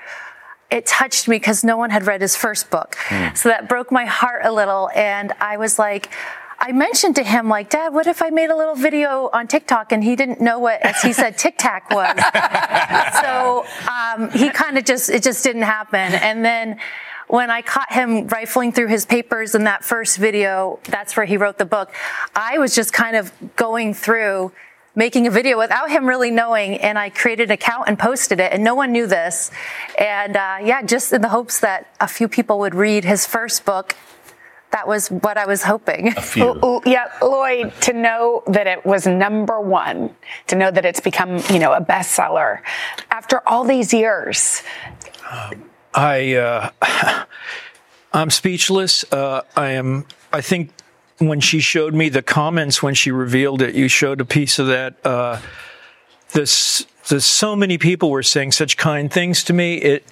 it 0.71 0.87
touched 0.87 1.29
me 1.29 1.37
because 1.37 1.65
no 1.65 1.77
one 1.77 1.91
had 1.91 2.07
read 2.07 2.21
his 2.21 2.37
first 2.37 2.71
book. 2.71 2.97
So 3.35 3.49
that 3.49 3.69
broke 3.69 3.91
my 3.91 4.05
heart 4.05 4.45
a 4.45 4.53
little. 4.53 4.91
And 4.95 5.33
I 5.41 5.57
was 5.57 5.79
like, 5.79 6.11
I 6.61 6.73
mentioned 6.73 7.17
to 7.17 7.23
him, 7.23 7.49
like, 7.49 7.71
Dad, 7.71 7.95
what 7.95 8.07
if 8.07 8.21
I 8.21 8.31
made 8.31 8.51
a 8.51 8.57
little 8.57 8.75
video 8.75 9.31
on 9.33 9.47
TikTok? 9.47 9.93
And 9.93 10.03
he 10.03 10.17
didn't 10.17 10.41
know 10.41 10.59
what, 10.59 10.83
as 10.83 11.01
he 11.01 11.13
said, 11.13 11.39
TikTok 11.39 11.89
was. 11.91 12.19
so 13.23 13.65
um, 13.89 14.31
he 14.31 14.51
kind 14.51 14.77
of 14.77 14.85
just, 14.85 15.09
it 15.09 15.23
just 15.23 15.45
didn't 15.45 15.63
happen. 15.63 16.01
And 16.01 16.45
then 16.45 16.79
when 17.29 17.51
I 17.51 17.63
caught 17.63 17.93
him 17.93 18.27
rifling 18.27 18.73
through 18.73 18.89
his 18.89 19.07
papers 19.07 19.55
in 19.55 19.65
that 19.65 19.85
first 19.85 20.19
video, 20.19 20.81
that's 20.85 21.17
where 21.17 21.27
he 21.27 21.37
wrote 21.37 21.59
the 21.59 21.65
book. 21.65 21.93
I 22.35 22.59
was 22.59 22.75
just 22.75 22.93
kind 22.93 23.17
of 23.17 23.33
going 23.55 23.95
through 23.95 24.53
making 24.99 25.29
a 25.29 25.31
video 25.31 25.57
without 25.57 25.89
him 25.89 26.05
really 26.07 26.31
knowing 26.31 26.77
and 26.79 26.99
i 26.99 27.09
created 27.09 27.49
an 27.49 27.53
account 27.53 27.85
and 27.87 27.97
posted 27.99 28.41
it 28.41 28.53
and 28.53 28.65
no 28.65 28.75
one 28.75 28.91
knew 28.91 29.07
this 29.07 29.53
and 29.97 30.37
uh, 30.37 30.59
yeah 30.61 30.83
just 30.83 31.13
in 31.13 31.23
the 31.23 31.29
hopes 31.29 31.61
that 31.61 31.87
a 32.01 32.09
few 32.09 32.27
people 32.29 32.59
would 32.59 32.75
read 32.75 33.05
his 33.05 33.25
first 33.25 33.65
book 33.65 33.95
that 34.73 34.89
was 34.89 35.09
what 35.09 35.39
i 35.39 35.47
was 35.47 35.63
hoping 35.63 36.09
A 36.09 36.21
few. 36.21 36.83
yeah, 36.85 37.07
Lloyd, 37.23 37.73
to 37.83 37.93
know 37.93 38.43
that 38.49 38.67
it 38.67 38.85
was 38.85 39.07
number 39.07 39.61
one, 39.61 40.15
to 40.49 40.57
know 40.57 40.71
that 40.71 40.85
it's 40.85 41.01
become, 41.01 41.39
you 41.49 41.59
know, 41.59 41.73
a 41.73 41.81
bestseller 41.81 42.61
after 43.11 43.41
all 43.49 43.65
these 43.65 43.95
years. 43.95 44.63
I 45.95 46.35
uh, 46.35 46.71
I'm 48.13 48.31
speechless. 48.31 49.05
Uh, 49.11 49.43
I 49.57 49.71
am. 49.71 50.07
I 50.33 50.41
think 50.41 50.71
when 51.19 51.41
she 51.41 51.61
showed 51.61 51.95
me 51.95 52.09
the 52.09 52.23
comments 52.23 52.83
when 52.83 52.95
she 52.95 53.11
revealed 53.11 53.63
it, 53.63 53.75
you 53.75 53.89
showed 53.89 54.21
a 54.21 54.25
piece 54.25 54.59
of 54.59 54.69
that. 54.69 54.95
Uh, 55.05 55.41
this, 56.33 56.87
this 57.09 57.25
so 57.25 57.57
many 57.57 57.79
people 57.79 58.11
were 58.11 58.23
saying 58.23 58.53
such 58.53 58.77
kind 58.77 59.13
things 59.13 59.43
to 59.45 59.53
me. 59.53 59.77
It 59.77 60.05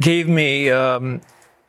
gave 0.00 0.28
me 0.28 0.70
um, 0.70 1.20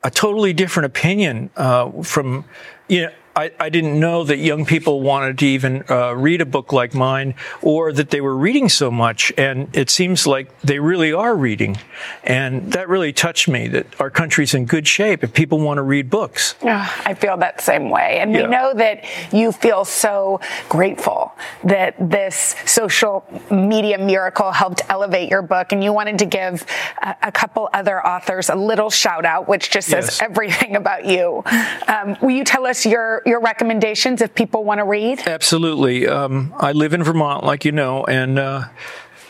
a 0.03 0.09
totally 0.09 0.53
different 0.53 0.85
opinion 0.85 1.49
uh, 1.55 2.03
from 2.03 2.45
you 2.87 3.03
know. 3.03 3.11
I, 3.35 3.51
I 3.59 3.69
didn't 3.69 3.99
know 3.99 4.23
that 4.25 4.37
young 4.37 4.63
people 4.65 5.01
wanted 5.01 5.39
to 5.39 5.45
even 5.47 5.83
uh, 5.89 6.13
read 6.13 6.41
a 6.41 6.45
book 6.45 6.71
like 6.71 6.93
mine 6.93 7.33
or 7.63 7.91
that 7.91 8.11
they 8.11 8.21
were 8.21 8.35
reading 8.37 8.69
so 8.69 8.91
much. 8.91 9.33
And 9.37 9.75
it 9.75 9.89
seems 9.89 10.27
like 10.27 10.59
they 10.61 10.77
really 10.79 11.13
are 11.13 11.35
reading. 11.35 11.77
And 12.23 12.71
that 12.73 12.87
really 12.89 13.11
touched 13.11 13.47
me 13.47 13.67
that 13.69 13.87
our 13.99 14.11
country's 14.11 14.53
in 14.53 14.65
good 14.65 14.87
shape 14.87 15.23
if 15.23 15.33
people 15.33 15.59
want 15.59 15.79
to 15.79 15.81
read 15.81 16.09
books. 16.11 16.53
Ah, 16.63 17.01
I 17.05 17.15
feel 17.15 17.35
that 17.37 17.59
same 17.61 17.89
way. 17.89 18.19
And 18.19 18.31
Yeah. 18.33 18.43
we 18.43 18.47
know 18.49 18.73
that 18.75 19.03
you 19.33 19.51
feel 19.51 19.83
so 19.83 20.39
grateful 20.69 21.33
that 21.63 21.95
this 21.99 22.55
social 22.65 23.25
media 23.49 23.97
miracle 23.97 24.51
helped 24.51 24.83
elevate 24.89 25.29
your 25.31 25.41
book. 25.41 25.71
And 25.71 25.83
you 25.83 25.91
wanted 25.91 26.19
to 26.19 26.25
give 26.25 26.65
a, 27.01 27.15
a 27.23 27.31
couple 27.31 27.67
other 27.73 28.05
authors 28.05 28.49
a 28.49 28.55
little 28.55 28.91
shout 28.91 29.25
out, 29.25 29.47
which 29.47 29.71
just 29.71 29.87
says 29.87 30.05
Yes. 30.05 30.21
everything 30.21 30.75
about 30.75 31.05
you. 31.05 31.43
Um, 31.87 32.15
will 32.21 32.31
you 32.31 32.43
tell 32.43 32.67
us 32.67 32.85
your, 32.85 33.22
your 33.25 33.39
recommendations 33.39 34.21
if 34.21 34.33
people 34.35 34.63
want 34.63 34.79
to 34.79 34.85
read? 34.85 35.21
Absolutely. 35.25 36.07
Um, 36.07 36.53
I 36.57 36.71
live 36.71 36.93
in 36.93 37.03
Vermont, 37.03 37.43
like 37.43 37.65
you 37.65 37.71
know, 37.71 38.05
and 38.05 38.39
uh, 38.39 38.65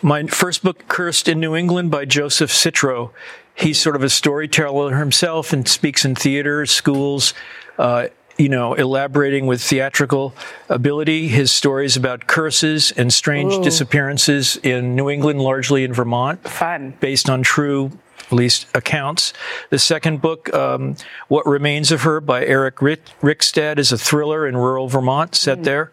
my 0.02 0.24
first 0.28 0.64
book, 0.64 0.88
Cursed 0.88 1.28
in 1.28 1.40
New 1.40 1.56
England 1.56 1.92
by 1.92 2.06
Joseph 2.06 2.52
Citro, 2.52 3.12
he's 3.56 3.80
sort 3.80 3.96
of 3.96 4.04
a 4.04 4.10
storyteller 4.10 4.98
himself 4.98 5.54
and 5.54 5.68
speaks 5.68 6.06
in 6.06 6.16
theaters, 6.16 6.72
schools, 6.72 7.34
uh, 7.78 8.08
you 8.38 8.50
know, 8.50 8.74
elaborating 8.74 9.46
with 9.46 9.62
theatrical 9.62 10.34
ability. 10.68 11.28
His 11.28 11.52
stories 11.52 11.96
about 11.96 12.28
curses 12.28 12.92
and 12.92 13.14
strange 13.14 13.54
Ooh. 13.54 13.64
disappearances 13.64 14.58
in 14.58 14.96
New 14.96 15.10
England, 15.10 15.40
largely 15.42 15.84
in 15.84 15.94
Vermont. 15.94 16.44
Fun. 16.48 16.96
Based 17.00 17.30
on 17.30 17.44
true 17.44 17.92
least 18.32 18.68
accounts. 18.74 19.34
The 19.70 19.80
second 19.80 20.22
book, 20.22 20.54
um, 20.54 20.96
What 21.28 21.46
Remains 21.46 21.92
of 21.92 22.02
Her 22.02 22.22
by 22.22 22.46
Eric 22.46 22.82
Rick- 22.82 23.06
Rickstad, 23.22 23.78
is 23.78 23.92
a 23.92 23.98
thriller 23.98 24.48
in 24.48 24.56
rural 24.58 24.88
Vermont 24.88 25.36
set 25.36 25.64
there. 25.64 25.92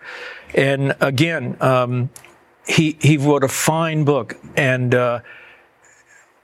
And 0.55 0.97
again, 1.01 1.57
um, 1.61 2.11
he, 2.67 2.97
he 3.01 3.17
wrote 3.17 3.45
a 3.45 3.49
fine 3.49 4.05
book. 4.05 4.37
And, 4.57 4.95
uh, 4.95 5.21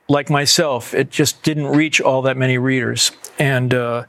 like 0.08 0.30
myself, 0.30 0.94
it 0.94 1.10
just 1.10 1.42
didn't 1.42 1.66
reach 1.66 2.00
all 2.00 2.22
that 2.22 2.36
many 2.36 2.58
readers. 2.58 3.12
And 3.38 3.74
uh, 3.74 4.04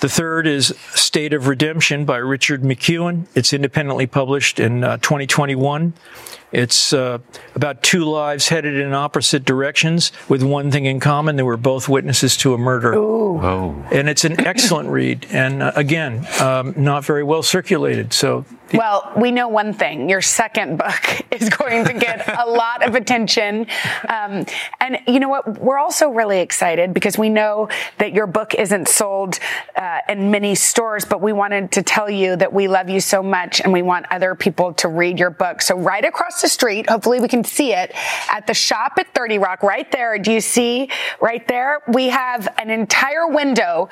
the 0.00 0.08
third 0.08 0.46
is 0.46 0.74
State 0.94 1.32
of 1.32 1.46
Redemption 1.46 2.04
by 2.04 2.18
Richard 2.18 2.62
McEwen. 2.62 3.26
It's 3.34 3.52
independently 3.52 4.06
published 4.06 4.60
in 4.60 4.84
uh, 4.84 4.98
2021. 4.98 5.94
It's 6.52 6.92
uh, 6.92 7.18
about 7.54 7.82
two 7.82 8.04
lives 8.04 8.48
headed 8.48 8.74
in 8.74 8.92
opposite 8.92 9.44
directions 9.44 10.12
with 10.28 10.42
one 10.42 10.70
thing 10.70 10.86
in 10.86 11.00
common. 11.00 11.36
They 11.36 11.42
were 11.42 11.56
both 11.56 11.88
witnesses 11.88 12.36
to 12.38 12.54
a 12.54 12.58
murder. 12.58 12.94
Oh. 12.94 13.86
And 13.92 14.08
it's 14.08 14.24
an 14.24 14.40
excellent 14.40 14.88
read. 14.88 15.26
And 15.30 15.62
uh, 15.62 15.72
again, 15.76 16.26
um, 16.40 16.74
not 16.76 17.04
very 17.04 17.22
well 17.22 17.42
circulated. 17.42 18.12
So 18.12 18.44
Well, 18.72 19.12
we 19.16 19.30
know 19.30 19.48
one 19.48 19.72
thing. 19.72 20.08
Your 20.08 20.20
second 20.20 20.78
book 20.78 21.02
is 21.30 21.48
going 21.48 21.84
to 21.86 21.92
get 21.92 22.28
a 22.28 22.48
lot 22.48 22.86
of 22.86 22.94
attention. 22.94 23.66
Um, 24.08 24.44
and 24.80 24.98
you 25.06 25.20
know 25.20 25.28
what? 25.28 25.60
We're 25.60 25.78
also 25.78 26.08
really 26.08 26.40
excited 26.40 26.92
because 26.94 27.16
we 27.16 27.28
know 27.28 27.68
that 27.98 28.12
your 28.12 28.26
book 28.26 28.54
isn't 28.54 28.88
sold 28.88 29.38
uh, 29.76 29.98
in 30.08 30.30
many 30.30 30.54
stores, 30.54 31.04
but 31.04 31.20
we 31.20 31.32
wanted 31.32 31.72
to 31.72 31.82
tell 31.82 32.10
you 32.10 32.36
that 32.36 32.52
we 32.52 32.68
love 32.68 32.88
you 32.88 33.00
so 33.00 33.22
much 33.22 33.60
and 33.60 33.72
we 33.72 33.82
want 33.82 34.06
other 34.10 34.34
people 34.34 34.72
to 34.74 34.88
read 34.88 35.18
your 35.18 35.30
book. 35.30 35.62
So 35.62 35.76
right 35.76 36.04
across 36.04 36.39
the 36.42 36.48
street, 36.48 36.88
hopefully 36.88 37.20
we 37.20 37.28
can 37.28 37.44
see 37.44 37.72
it 37.72 37.92
at 38.30 38.46
the 38.46 38.54
shop 38.54 38.92
at 38.98 39.12
30 39.14 39.38
Rock 39.38 39.62
right 39.62 39.90
there. 39.92 40.18
Do 40.18 40.32
you 40.32 40.40
see 40.40 40.90
right 41.20 41.46
there? 41.48 41.82
We 41.88 42.08
have 42.08 42.48
an 42.58 42.70
entire 42.70 43.28
window 43.28 43.88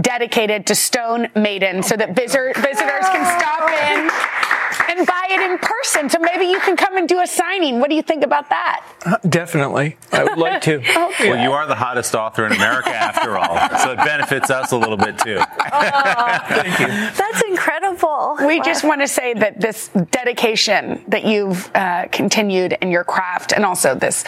dedicated 0.00 0.66
to 0.66 0.74
Stone 0.74 1.28
Maiden 1.34 1.82
so 1.82 1.96
that 1.96 2.10
oh 2.10 2.12
visitor, 2.12 2.52
visitors 2.56 3.06
can 3.08 3.40
stop 3.40 3.70
in 3.70 4.61
and 4.88 5.06
buy 5.06 5.26
it 5.30 5.50
in 5.50 5.58
person. 5.58 6.08
So 6.08 6.18
maybe 6.18 6.46
you 6.46 6.60
can 6.60 6.76
come 6.76 6.96
and 6.96 7.08
do 7.08 7.20
a 7.20 7.26
signing. 7.26 7.80
What 7.80 7.90
do 7.90 7.96
you 7.96 8.02
think 8.02 8.24
about 8.24 8.48
that? 8.48 8.84
uh, 9.04 9.16
definitely, 9.28 9.96
I 10.12 10.24
would 10.24 10.38
like 10.38 10.62
to. 10.62 10.82
Well, 11.22 11.42
you 11.42 11.52
are 11.52 11.66
the 11.66 11.74
hottest 11.74 12.14
author 12.14 12.46
in 12.46 12.52
America 12.52 12.90
after 12.90 13.38
all, 13.38 13.56
so 13.78 13.92
it 13.92 13.96
benefits 13.96 14.50
us 14.50 14.72
a 14.72 14.76
little 14.76 14.96
bit 14.96 15.18
too. 15.18 15.38
Thank 15.70 16.80
you. 16.80 16.86
That's 16.86 17.42
incredible. 17.48 18.36
We 18.46 18.60
just 18.60 18.82
want 18.84 19.00
to 19.02 19.08
say 19.08 19.34
that 19.34 19.60
this 19.60 19.88
dedication 20.10 21.04
that 21.08 21.24
you've 21.24 21.70
uh, 21.74 22.08
continued 22.10 22.76
in 22.80 22.90
your 22.90 23.04
craft 23.04 23.52
and 23.52 23.64
also 23.64 23.94
this 23.94 24.24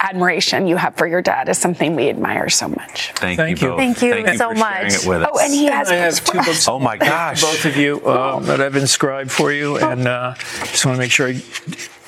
admiration 0.00 0.66
you 0.66 0.76
have 0.76 0.94
for 0.96 1.06
your 1.06 1.22
dad 1.22 1.48
is 1.48 1.58
something 1.58 1.96
we 1.96 2.08
admire 2.08 2.48
so 2.48 2.68
much. 2.68 3.12
Thank, 3.14 3.38
Thank 3.38 3.60
you 3.60 3.68
you. 3.68 3.72
both. 3.72 3.78
Thank 3.78 4.02
you 4.02 4.12
Thank 4.12 4.28
you 4.28 4.36
so 4.36 4.52
much. 4.52 4.94
it 4.94 5.06
with 5.06 5.22
us. 5.22 5.28
Oh, 5.32 5.38
and 5.38 5.52
he 5.52 5.66
has 5.66 5.90
I 5.90 5.94
have 5.94 6.24
two 6.24 6.38
books. 6.38 6.68
Oh 6.68 6.78
my 6.78 6.96
gosh. 6.96 7.42
Both 7.42 7.64
of 7.64 7.76
you 7.76 8.06
um, 8.06 8.44
that 8.44 8.60
I've 8.60 8.76
inscribed 8.76 9.30
for 9.30 9.52
you, 9.52 9.78
and 9.78 10.06
uh, 10.06 10.34
just 10.64 10.84
want 10.86 10.96
to 10.96 11.00
make 11.00 11.10
sure. 11.10 11.28
I, 11.28 11.42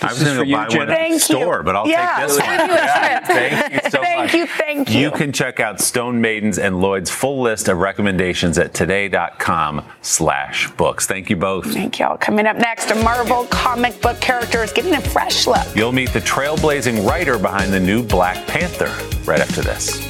I 0.03 0.09
was 0.09 0.19
is 0.23 0.25
going 0.25 0.37
for 0.39 0.45
to 0.45 0.49
you, 0.49 0.55
go 0.57 0.59
buy 0.59 0.63
one 0.63 0.71
Jenna. 0.71 0.93
at 0.93 0.99
Thank 0.99 1.11
the 1.11 1.15
you. 1.15 1.41
store, 1.41 1.63
but 1.63 1.77
I'll 1.77 1.87
Yeah. 1.89 2.17
take 2.17 2.27
this 2.29 2.39
one. 2.39 2.47
Save 2.49 2.59
you 2.61 2.75
a 2.75 2.77
Yeah. 2.77 3.21
Thank 3.21 3.73
you 3.85 3.91
so 3.91 3.99
much. 3.99 4.07
Thank 4.09 4.19
much. 4.23 4.35
you, 4.35 4.47
thank 4.47 4.91
you. 4.91 5.01
You 5.01 5.11
can 5.11 5.33
check 5.33 5.61
out 5.61 5.81
Stone 5.81 6.21
Maidens 6.21 6.59
and 6.59 6.81
Lloyd's 6.81 7.11
full 7.11 7.41
list 7.41 7.69
of 7.69 7.79
recommendations 7.79 8.59
at 8.59 8.75
today.com 8.75 9.83
slash 10.03 10.71
books. 10.73 11.07
Thank 11.07 11.31
you 11.31 11.37
both. 11.37 11.67
Thank 11.73 11.99
y'all. 11.99 12.17
Coming 12.17 12.47
up 12.47 12.57
next, 12.57 12.91
a 12.91 12.95
Marvel 12.97 13.45
comic 13.51 14.01
book 14.01 14.21
character 14.21 14.63
is 14.63 14.73
getting 14.73 14.95
a 14.95 15.01
fresh 15.01 15.47
look. 15.47 15.67
You'll 15.75 15.93
meet 15.93 16.11
the 16.13 16.21
trailblazing 16.21 17.07
writer 17.09 17.39
behind 17.39 17.73
the 17.73 17.81
new 17.81 18.03
Black 18.03 18.47
Panther 18.47 18.91
right 19.27 19.41
after 19.41 19.61
this. 19.63 20.10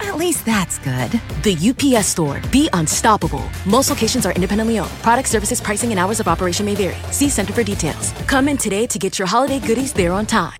At 0.00 0.16
least 0.16 0.44
that's 0.44 0.78
good. 0.78 1.10
The 1.42 1.56
UPS 1.70 2.06
store. 2.06 2.40
Be 2.50 2.68
unstoppable. 2.72 3.48
Most 3.66 3.90
locations 3.90 4.26
are 4.26 4.32
independently 4.32 4.78
owned. 4.78 4.90
Product 5.02 5.28
services, 5.28 5.60
pricing, 5.60 5.90
and 5.90 5.98
hours 5.98 6.20
of 6.20 6.28
operation 6.28 6.66
may 6.66 6.74
vary. 6.74 6.96
See 7.12 7.28
Center 7.28 7.52
for 7.52 7.62
details. 7.62 8.12
Come 8.26 8.48
in 8.48 8.56
today 8.56 8.86
to 8.86 8.98
get 8.98 9.18
your 9.18 9.28
holiday 9.28 9.58
goodies 9.58 9.92
there 9.92 10.12
on 10.12 10.26
time. 10.26 10.54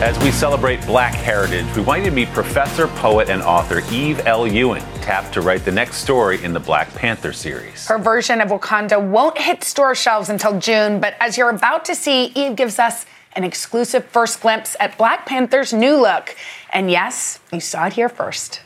As 0.00 0.16
we 0.22 0.30
celebrate 0.30 0.80
Black 0.86 1.12
heritage, 1.12 1.66
we 1.74 1.82
want 1.82 2.04
you 2.04 2.10
to 2.10 2.14
meet 2.14 2.28
professor, 2.28 2.86
poet, 2.86 3.28
and 3.28 3.42
author 3.42 3.82
Eve 3.90 4.24
L. 4.26 4.46
Ewing, 4.46 4.84
tapped 5.00 5.34
to 5.34 5.40
write 5.40 5.64
the 5.64 5.72
next 5.72 5.96
story 5.96 6.42
in 6.44 6.52
the 6.52 6.60
Black 6.60 6.88
Panther 6.94 7.32
series. 7.32 7.84
Her 7.88 7.98
version 7.98 8.40
of 8.40 8.50
Wakanda 8.50 9.04
won't 9.04 9.36
hit 9.36 9.64
store 9.64 9.96
shelves 9.96 10.28
until 10.28 10.56
June, 10.60 11.00
but 11.00 11.16
as 11.18 11.36
you're 11.36 11.50
about 11.50 11.84
to 11.86 11.96
see, 11.96 12.26
Eve 12.36 12.54
gives 12.54 12.78
us 12.78 13.06
an 13.38 13.44
exclusive 13.44 14.04
first 14.06 14.42
glimpse 14.42 14.76
at 14.80 14.98
Black 14.98 15.24
Panther's 15.24 15.72
new 15.72 15.94
look. 15.94 16.34
And 16.72 16.90
yes, 16.90 17.38
you 17.52 17.60
saw 17.60 17.86
it 17.86 17.92
here 17.92 18.08
first. 18.08 18.62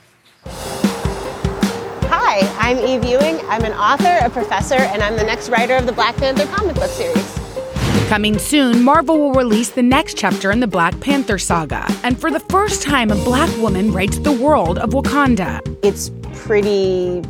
Hi, 2.06 2.40
I'm 2.58 2.78
Eve 2.78 3.04
Ewing. 3.04 3.38
I'm 3.48 3.64
an 3.64 3.72
author, 3.72 4.24
a 4.24 4.30
professor, 4.30 4.76
and 4.76 5.02
I'm 5.02 5.16
the 5.16 5.24
next 5.24 5.50
writer 5.50 5.76
of 5.76 5.84
the 5.84 5.92
Black 5.92 6.16
Panther 6.16 6.46
comic 6.46 6.74
book 6.76 6.88
series. 6.88 7.38
Coming 8.08 8.38
soon, 8.38 8.82
Marvel 8.82 9.18
will 9.18 9.34
release 9.34 9.68
the 9.68 9.82
next 9.82 10.16
chapter 10.16 10.50
in 10.50 10.60
the 10.60 10.66
Black 10.66 10.98
Panther 11.00 11.36
saga. 11.36 11.86
And 12.02 12.18
for 12.18 12.30
the 12.30 12.40
first 12.40 12.82
time, 12.82 13.10
a 13.10 13.24
black 13.24 13.54
woman 13.58 13.92
writes 13.92 14.18
the 14.20 14.32
world 14.32 14.78
of 14.78 14.90
Wakanda. 14.90 15.60
It's 15.82 16.10
pretty 16.46 17.20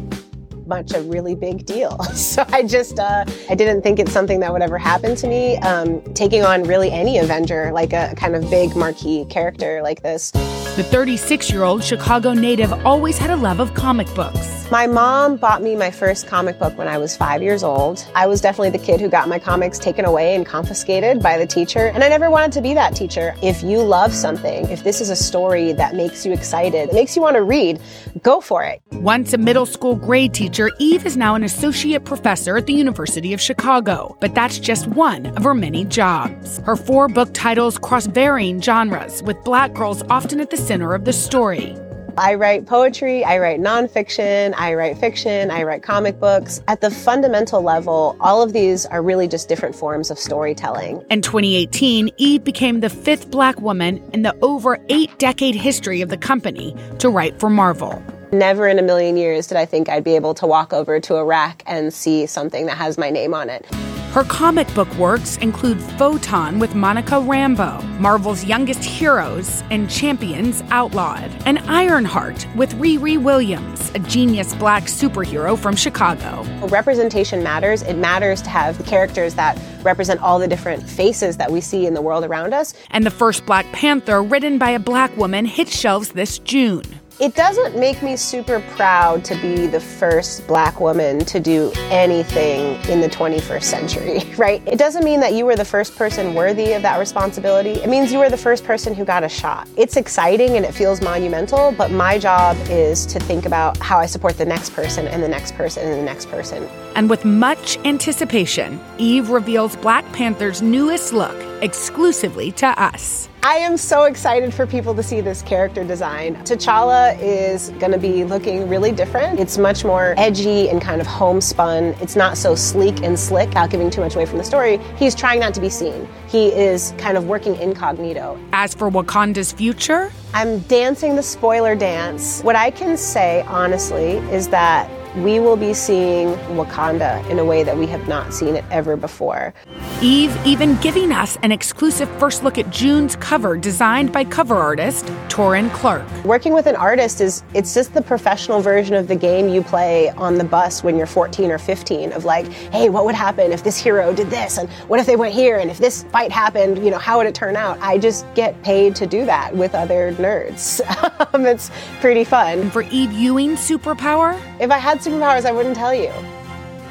much 0.72 0.94
a 0.94 1.02
really 1.02 1.34
big 1.34 1.66
deal. 1.66 1.98
So 2.32 2.44
I 2.48 2.62
just, 2.62 2.98
uh, 2.98 3.24
I 3.50 3.54
didn't 3.54 3.82
think 3.82 3.98
it's 3.98 4.12
something 4.12 4.40
that 4.40 4.52
would 4.52 4.62
ever 4.62 4.78
happen 4.78 5.16
to 5.16 5.26
me. 5.26 5.56
Um, 5.58 6.00
taking 6.14 6.44
on 6.44 6.62
really 6.62 6.90
any 6.90 7.18
Avenger, 7.18 7.72
like 7.72 7.92
a 7.92 8.14
kind 8.16 8.34
of 8.36 8.48
big 8.48 8.74
marquee 8.76 9.26
character 9.26 9.82
like 9.82 10.02
this. 10.02 10.30
The 10.74 10.82
36 10.82 11.50
year 11.50 11.64
old 11.64 11.84
Chicago 11.84 12.32
native 12.32 12.72
always 12.86 13.18
had 13.18 13.28
a 13.28 13.36
love 13.36 13.60
of 13.60 13.74
comic 13.74 14.06
books. 14.14 14.62
My 14.72 14.86
mom 14.86 15.36
bought 15.36 15.62
me 15.62 15.76
my 15.76 15.90
first 15.90 16.26
comic 16.26 16.58
book 16.58 16.78
when 16.78 16.88
I 16.88 16.96
was 16.96 17.14
five 17.14 17.42
years 17.42 17.62
old. 17.62 18.06
I 18.14 18.26
was 18.26 18.40
definitely 18.40 18.70
the 18.70 18.82
kid 18.82 19.02
who 19.02 19.10
got 19.10 19.28
my 19.28 19.38
comics 19.38 19.78
taken 19.78 20.06
away 20.06 20.34
and 20.34 20.46
confiscated 20.46 21.22
by 21.22 21.36
the 21.36 21.46
teacher, 21.46 21.88
and 21.88 22.02
I 22.02 22.08
never 22.08 22.30
wanted 22.30 22.52
to 22.52 22.62
be 22.62 22.72
that 22.72 22.96
teacher. 22.96 23.34
If 23.42 23.62
you 23.62 23.82
love 23.82 24.14
something, 24.14 24.66
if 24.70 24.82
this 24.82 25.02
is 25.02 25.10
a 25.10 25.14
story 25.14 25.74
that 25.74 25.94
makes 25.94 26.24
you 26.24 26.32
excited, 26.32 26.88
it 26.88 26.94
makes 26.94 27.14
you 27.14 27.20
want 27.20 27.36
to 27.36 27.42
read, 27.42 27.82
go 28.22 28.40
for 28.40 28.64
it. 28.64 28.80
Once 28.92 29.34
a 29.34 29.36
middle 29.36 29.66
school 29.66 29.94
grade 29.94 30.32
teacher, 30.32 30.70
Eve 30.78 31.04
is 31.04 31.18
now 31.18 31.34
an 31.34 31.44
associate 31.44 32.06
professor 32.06 32.56
at 32.56 32.64
the 32.64 32.72
University 32.72 33.34
of 33.34 33.42
Chicago. 33.42 34.16
But 34.20 34.34
that's 34.34 34.58
just 34.58 34.86
one 34.86 35.26
of 35.36 35.44
her 35.44 35.54
many 35.54 35.84
jobs. 35.84 36.60
Her 36.60 36.76
four 36.76 37.08
book 37.08 37.28
titles 37.34 37.76
cross 37.76 38.06
varying 38.06 38.62
genres, 38.62 39.22
with 39.22 39.36
black 39.44 39.74
girls 39.74 40.02
often 40.08 40.40
at 40.40 40.48
the 40.48 40.61
center 40.66 40.94
of 40.94 41.04
the 41.04 41.12
story. 41.12 41.76
I 42.18 42.34
write 42.34 42.66
poetry, 42.66 43.24
I 43.24 43.38
write 43.38 43.60
nonfiction, 43.60 44.54
I 44.56 44.74
write 44.74 44.98
fiction, 44.98 45.50
I 45.50 45.62
write 45.62 45.82
comic 45.82 46.20
books. 46.20 46.62
At 46.68 46.82
the 46.82 46.90
fundamental 46.90 47.62
level, 47.62 48.16
all 48.20 48.42
of 48.42 48.52
these 48.52 48.84
are 48.86 49.02
really 49.02 49.26
just 49.26 49.48
different 49.48 49.74
forms 49.74 50.10
of 50.10 50.18
storytelling. 50.18 51.04
In 51.10 51.22
2018, 51.22 52.10
Eve 52.18 52.44
became 52.44 52.80
the 52.80 52.90
fifth 52.90 53.30
black 53.30 53.60
woman 53.60 53.98
in 54.12 54.22
the 54.22 54.36
over 54.42 54.78
eight 54.90 55.18
decade 55.18 55.54
history 55.54 56.02
of 56.02 56.10
the 56.10 56.18
company 56.18 56.76
to 56.98 57.08
write 57.08 57.40
for 57.40 57.48
Marvel. 57.48 58.02
Never 58.30 58.68
in 58.68 58.78
a 58.78 58.82
million 58.82 59.16
years 59.16 59.46
did 59.46 59.56
I 59.56 59.64
think 59.64 59.88
I'd 59.88 60.04
be 60.04 60.16
able 60.16 60.34
to 60.34 60.46
walk 60.46 60.72
over 60.72 61.00
to 61.00 61.16
a 61.16 61.24
rack 61.24 61.62
and 61.66 61.92
see 61.92 62.26
something 62.26 62.66
that 62.66 62.76
has 62.76 62.98
my 62.98 63.10
name 63.10 63.34
on 63.34 63.48
it. 63.48 63.66
Her 64.12 64.24
comic 64.24 64.72
book 64.74 64.94
works 64.96 65.38
include 65.38 65.80
Photon 65.80 66.58
with 66.58 66.74
Monica 66.74 67.14
Rambeau, 67.14 67.82
Marvel's 67.98 68.44
Youngest 68.44 68.84
Heroes 68.84 69.64
and 69.70 69.88
Champions 69.88 70.62
Outlawed, 70.68 71.30
and 71.46 71.58
Ironheart 71.60 72.46
with 72.54 72.74
Riri 72.74 73.16
Williams, 73.16 73.90
a 73.94 74.00
genius 74.00 74.54
black 74.56 74.82
superhero 74.82 75.58
from 75.58 75.74
Chicago. 75.74 76.42
Representation 76.66 77.42
matters. 77.42 77.80
It 77.80 77.94
matters 77.94 78.42
to 78.42 78.50
have 78.50 78.84
characters 78.84 79.34
that 79.36 79.58
represent 79.82 80.20
all 80.20 80.38
the 80.38 80.46
different 80.46 80.86
faces 80.86 81.38
that 81.38 81.50
we 81.50 81.62
see 81.62 81.86
in 81.86 81.94
the 81.94 82.02
world 82.02 82.22
around 82.22 82.52
us. 82.52 82.74
And 82.90 83.06
the 83.06 83.10
first 83.10 83.46
Black 83.46 83.64
Panther, 83.72 84.22
written 84.22 84.58
by 84.58 84.72
a 84.72 84.78
black 84.78 85.16
woman, 85.16 85.46
hits 85.46 85.74
shelves 85.74 86.10
this 86.10 86.38
June. 86.38 86.84
It 87.20 87.34
doesn't 87.34 87.78
make 87.78 88.02
me 88.02 88.16
super 88.16 88.60
proud 88.70 89.24
to 89.26 89.34
be 89.36 89.66
the 89.66 89.78
first 89.78 90.46
black 90.46 90.80
woman 90.80 91.24
to 91.26 91.38
do 91.38 91.70
anything 91.90 92.82
in 92.90 93.00
the 93.00 93.08
21st 93.08 93.62
century, 93.62 94.34
right? 94.36 94.62
It 94.66 94.78
doesn't 94.78 95.04
mean 95.04 95.20
that 95.20 95.34
you 95.34 95.44
were 95.44 95.54
the 95.54 95.64
first 95.64 95.94
person 95.94 96.34
worthy 96.34 96.72
of 96.72 96.82
that 96.82 96.98
responsibility. 96.98 97.72
It 97.72 97.88
means 97.88 98.12
you 98.12 98.18
were 98.18 98.30
the 98.30 98.36
first 98.36 98.64
person 98.64 98.94
who 98.94 99.04
got 99.04 99.24
a 99.24 99.28
shot. 99.28 99.68
It's 99.76 99.96
exciting 99.96 100.56
and 100.56 100.64
it 100.64 100.72
feels 100.72 101.00
monumental, 101.00 101.72
but 101.72 101.90
my 101.90 102.18
job 102.18 102.56
is 102.70 103.06
to 103.06 103.20
think 103.20 103.46
about 103.46 103.76
how 103.78 103.98
I 103.98 104.06
support 104.06 104.38
the 104.38 104.46
next 104.46 104.70
person 104.70 105.06
and 105.06 105.22
the 105.22 105.28
next 105.28 105.54
person 105.54 105.86
and 105.86 106.00
the 106.00 106.04
next 106.04 106.28
person. 106.28 106.68
And 106.94 107.08
with 107.08 107.24
much 107.24 107.78
anticipation, 107.84 108.80
Eve 108.98 109.30
reveals 109.30 109.76
Black 109.76 110.04
Panther's 110.12 110.62
newest 110.62 111.12
look 111.12 111.36
exclusively 111.62 112.52
to 112.52 112.66
us. 112.66 113.28
I 113.44 113.54
am 113.56 113.76
so 113.76 114.04
excited 114.04 114.52
for 114.54 114.66
people 114.66 114.94
to 114.94 115.02
see 115.02 115.20
this 115.20 115.42
character 115.42 115.82
design. 115.84 116.36
T'Challa 116.44 117.18
is 117.20 117.70
going 117.80 117.92
to 117.92 117.98
be 117.98 118.24
looking 118.24 118.68
really 118.68 118.92
different. 118.92 119.40
It's 119.40 119.58
much 119.58 119.84
more 119.84 120.14
edgy 120.16 120.68
and 120.68 120.80
kind 120.80 121.00
of 121.00 121.06
homespun. 121.06 121.94
It's 122.00 122.14
not 122.14 122.36
so 122.36 122.54
sleek 122.54 123.02
and 123.02 123.18
slick, 123.18 123.48
without 123.48 123.70
giving 123.70 123.90
too 123.90 124.00
much 124.00 124.14
away 124.14 124.26
from 124.26 124.38
the 124.38 124.44
story. 124.44 124.78
He's 124.96 125.14
trying 125.14 125.40
not 125.40 125.54
to 125.54 125.60
be 125.60 125.70
seen. 125.70 126.08
He 126.28 126.48
is 126.48 126.94
kind 126.98 127.16
of 127.16 127.26
working 127.26 127.56
incognito. 127.56 128.38
As 128.52 128.74
for 128.74 128.90
Wakanda's 128.90 129.52
future, 129.52 130.12
I'm 130.34 130.60
dancing 130.60 131.16
the 131.16 131.22
spoiler 131.22 131.74
dance. 131.74 132.42
What 132.42 132.56
I 132.56 132.70
can 132.70 132.96
say, 132.96 133.42
honestly, 133.48 134.18
is 134.32 134.48
that 134.48 134.88
we 135.16 135.40
will 135.40 135.56
be 135.56 135.74
seeing 135.74 136.28
Wakanda 136.56 137.28
in 137.28 137.38
a 137.38 137.44
way 137.44 137.62
that 137.62 137.76
we 137.76 137.86
have 137.86 138.08
not 138.08 138.32
seen 138.32 138.56
it 138.56 138.64
ever 138.70 138.96
before. 138.96 139.52
Eve 140.00 140.36
even 140.46 140.76
giving 140.76 141.12
us 141.12 141.36
an 141.42 141.52
exclusive 141.52 142.08
first 142.18 142.42
look 142.42 142.58
at 142.58 142.70
June's 142.70 143.14
cover 143.16 143.56
designed 143.56 144.10
by 144.10 144.24
cover 144.24 144.54
artist 144.56 145.06
Taurin 145.28 145.70
Clarke. 145.72 146.06
Working 146.24 146.54
with 146.54 146.66
an 146.66 146.76
artist 146.76 147.20
is 147.20 147.42
it's 147.54 147.74
just 147.74 147.92
the 147.94 148.02
professional 148.02 148.60
version 148.60 148.94
of 148.94 149.06
the 149.06 149.14
game 149.14 149.48
you 149.48 149.62
play 149.62 150.10
on 150.10 150.36
the 150.36 150.44
bus 150.44 150.82
when 150.82 150.96
you're 150.96 151.06
14 151.06 151.50
or 151.50 151.58
15 151.58 152.12
of 152.12 152.24
like, 152.24 152.50
hey, 152.50 152.88
what 152.88 153.04
would 153.04 153.14
happen 153.14 153.52
if 153.52 153.62
this 153.62 153.76
hero 153.76 154.14
did 154.14 154.30
this 154.30 154.58
and 154.58 154.68
what 154.88 154.98
if 154.98 155.06
they 155.06 155.16
went 155.16 155.34
here 155.34 155.58
and 155.58 155.70
if 155.70 155.78
this 155.78 156.04
fight 156.04 156.32
happened, 156.32 156.82
you 156.82 156.90
know, 156.90 156.98
how 156.98 157.18
would 157.18 157.26
it 157.26 157.34
turn 157.34 157.56
out? 157.56 157.78
I 157.80 157.98
just 157.98 158.24
get 158.34 158.60
paid 158.62 158.96
to 158.96 159.06
do 159.06 159.26
that 159.26 159.54
with 159.54 159.74
other 159.74 160.12
nerds. 160.14 160.80
Um, 161.32 161.46
it's 161.46 161.70
pretty 162.00 162.24
fun. 162.24 162.70
For 162.70 162.82
Eve 162.82 163.12
Ewing's 163.12 163.60
superpower? 163.60 164.38
If 164.60 164.70
I 164.70 164.78
had 164.78 165.01
superpowers, 165.02 165.44
I 165.44 165.52
wouldn't 165.52 165.76
tell 165.76 165.94
you. 165.94 166.12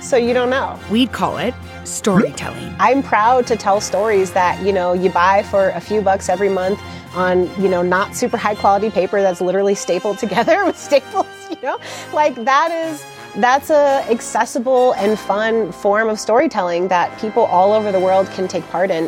So 0.02 0.18
you 0.18 0.34
don't 0.34 0.50
know. 0.50 0.80
We'd 0.90 1.12
call 1.12 1.38
it 1.38 1.54
storytelling. 1.84 2.76
I'm 2.80 3.04
proud 3.04 3.48
to 3.48 3.56
tell 3.56 3.80
stories 3.80 4.32
that, 4.34 4.62
you 4.66 4.74
know, 4.74 4.94
you 4.94 5.10
buy 5.10 5.44
for 5.44 5.70
a 5.70 5.80
few 5.80 6.02
bucks 6.02 6.30
every 6.30 6.50
month 6.50 6.82
on, 7.14 7.50
you 7.62 7.70
know, 7.70 7.82
not 7.82 8.16
super 8.16 8.38
high 8.38 8.56
quality 8.56 8.90
paper 8.90 9.22
that's 9.22 9.42
literally 9.42 9.76
stapled 9.76 10.18
together 10.26 10.66
with 10.66 10.78
staples, 10.78 11.28
you 11.50 11.58
know? 11.62 11.80
Like 12.14 12.36
that 12.46 12.72
is 12.72 13.06
that's 13.36 13.70
a 13.70 14.04
accessible 14.10 14.94
and 14.96 15.18
fun 15.18 15.72
form 15.72 16.10
of 16.10 16.20
storytelling 16.20 16.90
that 16.90 17.18
people 17.20 17.44
all 17.44 17.72
over 17.72 17.92
the 17.92 18.00
world 18.00 18.28
can 18.32 18.48
take 18.48 18.68
part 18.70 18.92
in. 18.92 19.08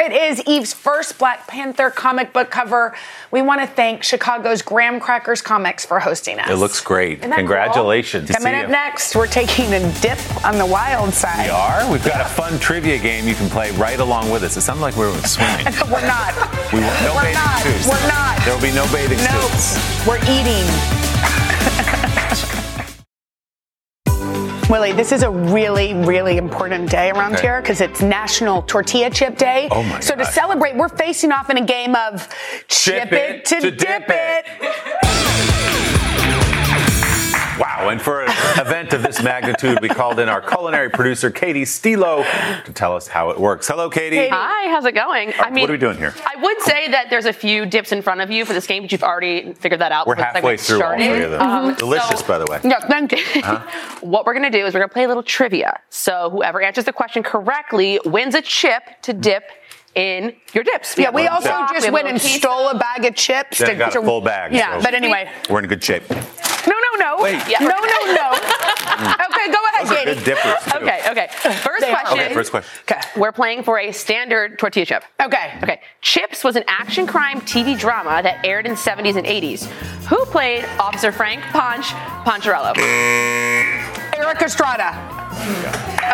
It 0.00 0.12
is, 0.12 0.42
Eve's 0.46 0.72
first 0.72 1.18
Black 1.18 1.46
Panther 1.46 1.90
comic 1.90 2.32
book 2.32 2.50
cover. 2.50 2.96
We 3.30 3.42
want 3.42 3.60
to 3.60 3.66
thank 3.66 4.02
Chicago's 4.02 4.62
Graham 4.62 4.98
Crackers 4.98 5.42
Comics 5.42 5.84
for 5.84 6.00
hosting 6.00 6.38
us. 6.38 6.48
It 6.48 6.54
looks 6.54 6.80
great. 6.80 7.20
Congratulations. 7.20 8.30
Cool? 8.30 8.36
Coming 8.38 8.54
up 8.54 8.68
you. 8.68 8.72
next, 8.72 9.14
we're 9.14 9.26
taking 9.26 9.74
a 9.74 9.92
dip 10.00 10.18
on 10.42 10.56
the 10.56 10.64
wild 10.64 11.12
side. 11.12 11.44
We 11.44 11.50
are. 11.50 11.92
We've 11.92 12.02
got 12.02 12.22
a 12.22 12.28
fun 12.30 12.58
trivia 12.58 12.96
game 12.98 13.28
you 13.28 13.34
can 13.34 13.50
play 13.50 13.72
right 13.72 14.00
along 14.00 14.30
with 14.30 14.42
us. 14.42 14.56
It 14.56 14.62
sounded 14.62 14.80
like 14.80 14.96
we 14.96 15.04
were 15.04 15.12
swimming. 15.18 15.66
we're 15.92 16.00
not. 16.00 16.32
We 16.72 16.80
won't. 16.80 17.02
No 17.02 17.14
we're 17.16 17.20
bathing 17.20 17.34
not. 17.34 17.60
suits. 17.60 17.86
We're 17.86 18.08
not. 18.08 18.42
There 18.46 18.54
will 18.54 18.62
be 18.62 18.72
no 18.72 18.90
bathing 18.90 19.18
nope. 19.18 19.52
suits. 19.52 20.06
We're 20.06 20.16
eating. 20.32 21.09
Willie, 24.70 24.92
this 24.92 25.10
is 25.10 25.24
a 25.24 25.30
really, 25.30 25.94
really 25.94 26.36
important 26.36 26.88
day 26.88 27.10
around 27.10 27.32
Okay. 27.32 27.42
here 27.42 27.60
because 27.60 27.80
it's 27.80 28.00
National 28.00 28.62
Tortilla 28.62 29.10
Chip 29.10 29.36
Day. 29.36 29.66
Oh 29.72 29.82
my 29.82 29.98
So 29.98 30.14
to 30.14 30.24
celebrate, 30.24 30.76
we're 30.76 30.88
facing 30.88 31.32
off 31.32 31.50
in 31.50 31.56
a 31.56 31.64
game 31.64 31.96
of 31.96 32.28
chip, 32.68 33.12
it, 33.12 33.44
to, 33.46 33.72
dip, 33.72 34.04
it. 34.08 35.09
Wow. 37.60 37.90
And 37.90 38.00
for 38.00 38.22
an 38.22 38.30
event 38.58 38.92
of 38.94 39.02
this 39.02 39.22
magnitude, 39.22 39.80
we 39.82 39.88
called 39.88 40.18
in 40.18 40.28
our 40.28 40.40
culinary 40.40 40.88
producer, 40.88 41.30
Katie 41.30 41.64
Stilo, 41.66 42.22
to 42.64 42.72
tell 42.72 42.96
us 42.96 43.06
how 43.06 43.30
it 43.30 43.38
works. 43.38 43.68
Hello, 43.68 43.90
Katie. 43.90 44.28
Hi, 44.28 44.70
how's 44.70 44.86
it 44.86 44.92
going? 44.94 45.32
I 45.38 45.50
mean, 45.50 45.62
what 45.62 45.70
are 45.70 45.74
we 45.74 45.78
doing 45.78 45.98
here? 45.98 46.14
I 46.24 46.40
would 46.40 46.60
say 46.62 46.88
that 46.88 47.10
there's 47.10 47.26
a 47.26 47.32
few 47.32 47.66
dips 47.66 47.92
in 47.92 48.00
front 48.00 48.22
of 48.22 48.30
you 48.30 48.44
for 48.46 48.54
this 48.54 48.66
game, 48.66 48.82
but 48.82 48.92
you've 48.92 49.02
already 49.02 49.52
figured 49.52 49.80
that 49.82 49.92
out. 49.92 50.06
We're 50.06 50.16
halfway 50.16 50.56
segment 50.56 50.60
through 50.60 50.76
all 50.76 50.80
started. 50.80 51.04
three 51.14 51.24
of 51.24 51.30
them. 51.32 51.42
Um, 51.42 51.74
Delicious, 51.74 52.20
so- 52.20 52.26
by 52.26 52.38
the 52.38 52.46
way. 52.50 52.60
Yeah, 52.64 52.80
thank 52.80 53.12
you. 53.12 53.42
Huh? 53.42 53.66
What 54.00 54.24
we're 54.24 54.32
going 54.32 54.50
to 54.50 54.58
do 54.58 54.64
is 54.64 54.72
we're 54.72 54.80
going 54.80 54.88
to 54.88 54.94
play 54.94 55.04
a 55.04 55.08
little 55.08 55.22
trivia. 55.22 55.78
So 55.90 56.30
whoever 56.30 56.62
answers 56.62 56.86
the 56.86 56.92
question 56.92 57.22
correctly 57.22 58.00
wins 58.06 58.34
a 58.34 58.40
chip 58.40 58.82
to 59.02 59.12
dip 59.12 59.44
in 59.94 60.34
your 60.54 60.64
dips. 60.64 60.96
Yeah, 60.96 61.10
we 61.10 61.26
also 61.26 61.50
rock, 61.50 61.70
we 61.70 61.76
just 61.76 61.84
have 61.86 61.92
went 61.92 62.06
and 62.08 62.18
pizza. 62.20 62.38
stole 62.38 62.68
a 62.68 62.78
bag 62.78 63.04
of 63.04 63.14
chips. 63.14 63.58
Then 63.58 63.68
to, 63.68 63.74
I 63.74 63.78
got 63.90 63.96
a 63.96 64.02
full 64.02 64.20
bag. 64.20 64.52
Yeah, 64.54 64.78
so 64.78 64.84
but 64.84 64.94
anyway. 64.94 65.30
We're 65.50 65.58
in 65.60 65.66
good 65.68 65.82
shape. 65.84 66.04
No, 66.66 66.74
no, 66.74 66.98
no. 67.16 67.22
Wait. 67.22 67.38
No, 67.60 67.68
no, 67.68 68.12
no. 68.14 68.38
Mm. 68.90 69.14
okay, 69.14 69.46
go 69.52 69.58
ahead, 69.72 69.86
Those 69.86 69.92
are 69.92 69.94
Katie. 70.04 70.14
good 70.14 70.24
dippers, 70.24 70.64
too. 70.72 70.78
Okay, 70.78 71.00
okay. 71.08 71.28
First 71.62 71.80
They 71.80 71.90
are. 71.90 72.00
question. 72.00 72.18
Okay, 72.18 72.34
first 72.34 72.50
question. 72.50 72.70
Okay, 72.82 73.00
we're 73.16 73.32
playing 73.32 73.62
for 73.62 73.78
a 73.78 73.92
standard 73.92 74.58
tortilla 74.58 74.84
chip. 74.84 75.04
Okay. 75.22 75.58
Okay. 75.62 75.80
Chips 76.02 76.44
was 76.44 76.56
an 76.56 76.64
action 76.66 77.06
crime 77.06 77.40
TV 77.42 77.78
drama 77.78 78.20
that 78.22 78.44
aired 78.44 78.66
in 78.66 78.72
70s 78.74 79.16
and 79.16 79.26
80s. 79.26 79.64
Who 80.08 80.22
played 80.26 80.64
Officer 80.78 81.12
Frank 81.12 81.40
Ponch 81.44 81.86
Poncherello? 82.26 82.76
Erik 84.18 84.42
Estrada. 84.42 84.90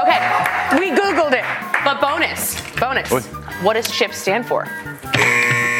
Okay. 0.02 0.78
We 0.78 0.90
Googled 0.96 1.32
it. 1.32 1.44
But 1.84 2.00
bonus, 2.00 2.60
bonus. 2.78 3.10
What? 3.10 3.24
What 3.64 3.72
does 3.74 3.90
CHIP 3.90 4.12
stand 4.12 4.46
for? 4.46 4.66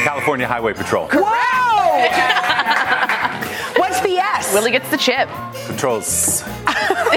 California 0.03 0.47
Highway 0.49 0.73
Patrol. 0.73 1.09
Whoa! 1.13 2.01
What's 2.01 2.17
the 4.49 4.55
Willie 4.55 4.71
gets 4.71 4.91
the 4.91 4.97
chip. 4.97 5.29
Controls. 5.67 6.43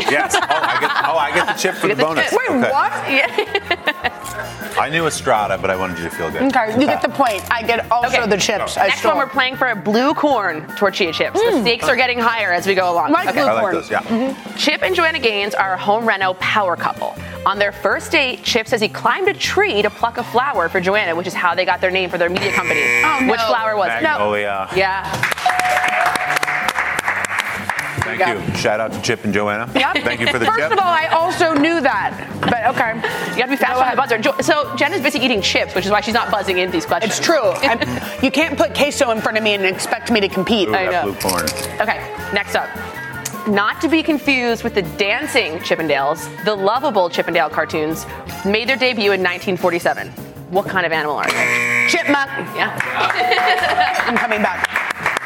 yes. 0.10 0.36
Oh 0.36 0.40
I, 0.42 0.78
get, 0.80 0.92
oh, 1.06 1.18
I 1.18 1.32
get 1.34 1.48
the 1.48 1.54
chip 1.62 1.76
for 1.76 1.88
You 1.88 1.96
the 1.96 2.02
get 2.04 2.10
the 2.10 2.16
bonus. 2.16 2.30
chip. 2.30 2.40
Wait, 2.40 2.50
Okay. 2.58 2.72
what? 2.72 2.92
Yeah. 3.12 4.80
I 4.80 4.90
knew 4.90 5.06
Estrada, 5.08 5.58
but 5.58 5.70
I 5.70 5.76
wanted 5.76 5.98
you 5.98 6.06
to 6.06 6.10
feel 6.10 6.32
good. 6.32 6.44
Okay, 6.44 6.80
you 6.80 6.86
get 6.86 7.02
the 7.02 7.10
point. 7.10 7.44
I 7.52 7.64
get 7.64 7.92
also 7.92 8.18
Okay. 8.22 8.28
the 8.30 8.38
chips. 8.38 8.78
I 8.78 8.88
Next 8.88 9.00
stole. 9.00 9.12
one, 9.12 9.18
we're 9.20 9.28
playing 9.32 9.58
for 9.58 9.68
a 9.68 9.76
blue 9.76 10.14
corn 10.14 10.66
tortilla 10.78 11.12
chips. 11.12 11.40
The 11.40 11.52
mm. 11.52 11.62
stakes 11.62 11.86
are 11.90 11.96
getting 11.96 12.20
higher 12.20 12.54
as 12.54 12.66
we 12.66 12.76
go 12.76 12.92
along. 12.92 13.12
Like 13.12 13.30
Okay. 13.30 13.40
blue 13.42 13.50
I 13.50 13.54
like 13.54 13.62
corn. 13.62 13.76
those, 13.76 13.90
yeah. 13.92 14.02
Mm-hmm. 14.04 14.56
Chip 14.58 14.82
and 14.82 14.96
Joanna 14.96 15.20
Gaines 15.20 15.54
are 15.54 15.74
a 15.74 15.78
home 15.78 16.08
reno 16.08 16.34
power 16.36 16.76
couple. 16.76 17.16
On 17.46 17.58
their 17.60 17.72
first 17.72 18.12
date, 18.12 18.44
Chip 18.44 18.68
says 18.68 18.80
he 18.82 18.90
climbed 18.90 19.28
a 19.28 19.34
tree 19.34 19.82
to 19.82 19.90
pluck 19.90 20.18
a 20.18 20.24
flower 20.24 20.70
for 20.70 20.80
Joanna, 20.80 21.16
which 21.16 21.28
is 21.28 21.34
how 21.34 21.56
they 21.56 21.66
got 21.66 21.82
their 21.82 21.92
name 21.92 22.10
for 22.10 22.18
their 22.18 22.30
media 22.30 22.52
company. 22.52 22.82
Oh, 23.04 23.20
no. 23.22 23.32
Which 23.32 23.42
flower 23.42 23.76
was 23.76 23.88
it? 23.88 24.04
Magnolia. 24.04 24.70
Yeah. 24.76 25.04
Thank 28.18 28.48
you. 28.50 28.56
Shout 28.56 28.80
out 28.80 28.92
to 28.94 29.02
Chip 29.02 29.24
and 29.24 29.34
Joanna. 29.34 29.70
Yep. 29.76 29.98
Thank 30.04 30.20
you 30.22 30.28
for 30.28 30.40
the 30.40 30.46
First 30.46 30.60
chip. 30.60 30.72
of 30.72 30.80
all, 30.80 30.86
I 30.88 31.08
also 31.08 31.54
knew 31.54 31.80
that. 31.82 32.12
But 32.42 32.66
okay. 32.76 32.96
You 33.32 33.38
gotta 33.38 33.52
be 33.52 33.56
fast 33.58 33.76
Go 33.76 33.82
on 33.82 33.92
the 33.92 33.98
buzzer. 33.98 34.18
Jo- 34.18 34.36
So 34.42 34.76
Jenna's 34.76 35.02
busy 35.02 35.20
eating 35.20 35.42
chips, 35.42 35.76
which 35.76 35.86
is 35.86 35.92
why 35.92 36.02
she's 36.02 36.14
not 36.14 36.32
buzzing 36.32 36.58
in 36.58 36.72
these 36.72 36.86
questions. 36.86 37.18
It's 37.18 37.26
true. 37.26 37.54
You 38.22 38.32
can't 38.32 38.58
put 38.58 38.74
queso 38.76 39.12
in 39.12 39.22
front 39.22 39.38
of 39.38 39.44
me 39.44 39.54
and 39.54 39.64
expect 39.66 40.12
me 40.12 40.20
to 40.20 40.28
compete. 40.28 40.68
Ooh, 40.68 40.76
I 40.76 40.86
know. 40.90 41.04
blue 41.04 41.16
corn. 41.16 41.44
Okay, 41.80 42.00
next 42.34 42.56
up. 42.56 42.68
Not 43.48 43.80
to 43.82 43.88
be 43.88 44.04
confused 44.04 44.64
with 44.64 44.76
the 44.76 44.82
dancing 44.82 45.54
Chippendales, 45.60 46.20
the 46.44 46.54
lovable 46.54 47.10
Chip 47.10 47.28
'n 47.28 47.34
Dale 47.34 47.50
cartoons 47.50 48.06
made 48.46 48.68
their 48.68 48.76
debut 48.76 49.12
in 49.14 49.22
1947. 49.24 50.10
What 50.52 50.66
kind 50.68 50.86
of 50.86 50.92
animal 50.92 51.16
are 51.16 51.30
they? 51.30 51.88
Chipmunk. 51.90 52.30
Yeah. 52.56 52.76
I'm 54.08 54.18
coming 54.18 54.42
back. 54.42 54.68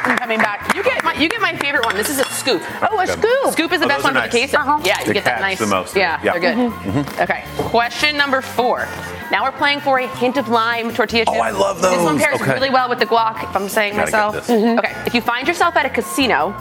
I'm 0.05 0.17
coming 0.17 0.39
back. 0.39 0.75
You 0.75 0.83
get 0.83 1.03
my 1.03 1.13
you 1.13 1.29
get 1.29 1.41
my 1.41 1.55
favorite 1.57 1.85
one. 1.85 1.95
This 1.95 2.09
is 2.09 2.19
a 2.19 2.25
scoop. 2.25 2.61
Oh, 2.91 2.99
a 2.99 3.07
scoop. 3.07 3.51
Scoop 3.53 3.71
is 3.71 3.79
the 3.79 3.85
Oh, 3.85 3.89
best 3.89 4.03
one 4.03 4.15
are 4.17 4.23
for 4.23 4.29
the 4.31 4.39
nice. 4.39 4.51
queso. 4.51 4.57
Uh-huh. 4.57 4.81
Yeah, 4.85 4.99
you 5.01 5.05
They 5.07 5.13
get 5.13 5.25
that 5.25 5.41
nice. 5.41 5.59
the 5.59 5.67
most. 5.67 5.95
Yeah, 5.95 6.19
Yeah. 6.23 6.37
they're 6.37 6.55
good. 6.55 7.19
Okay, 7.21 7.43
question 7.57 8.17
number 8.17 8.41
four. 8.41 8.87
Now 9.31 9.43
we're 9.43 9.51
playing 9.51 9.79
for 9.79 9.99
a 9.99 10.07
hint 10.07 10.37
of 10.37 10.49
lime 10.49 10.93
tortilla 10.93 11.25
Oh. 11.27 11.39
I 11.39 11.51
love 11.51 11.81
those. 11.81 11.93
This 11.95 12.03
one 12.03 12.19
pairs 12.19 12.41
Okay. 12.41 12.53
really 12.53 12.69
well 12.69 12.89
with 12.89 12.99
the 12.99 13.05
guac. 13.05 13.43
If 13.49 13.55
I'm 13.55 13.69
saying 13.69 13.95
myself. 13.97 14.47
Mm-hmm. 14.47 14.79
Okay, 14.79 14.93
if 15.05 15.13
you 15.13 15.21
find 15.21 15.47
yourself 15.47 15.75
at 15.75 15.85
a 15.85 15.89
casino, 15.89 16.55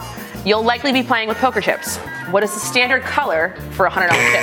you'll 0.45 0.63
likely 0.63 0.91
be 0.91 1.03
playing 1.03 1.27
with 1.27 1.37
poker 1.37 1.61
chips. 1.61 1.97
What 2.31 2.43
is 2.43 2.53
the 2.53 2.59
standard 2.59 3.03
color 3.03 3.53
for 3.71 3.85
a 3.85 3.89
hundred 3.89 4.07
dollar 4.07 4.21
chip? 4.31 4.41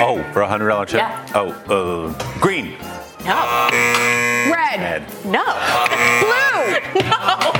Oh, 0.00 0.32
for 0.32 0.42
a 0.42 0.48
hundred 0.48 0.68
dollar 0.68 0.86
chip. 0.86 1.00
Yeah. 1.00 1.26
Oh, 1.34 1.50
uh, 2.14 2.40
green. 2.40 2.76
No. 3.24 3.34
Red. 4.76 4.80
Red. 4.80 5.02
No. 5.24 5.44
Blue. 6.20 6.76
No. 7.08 7.52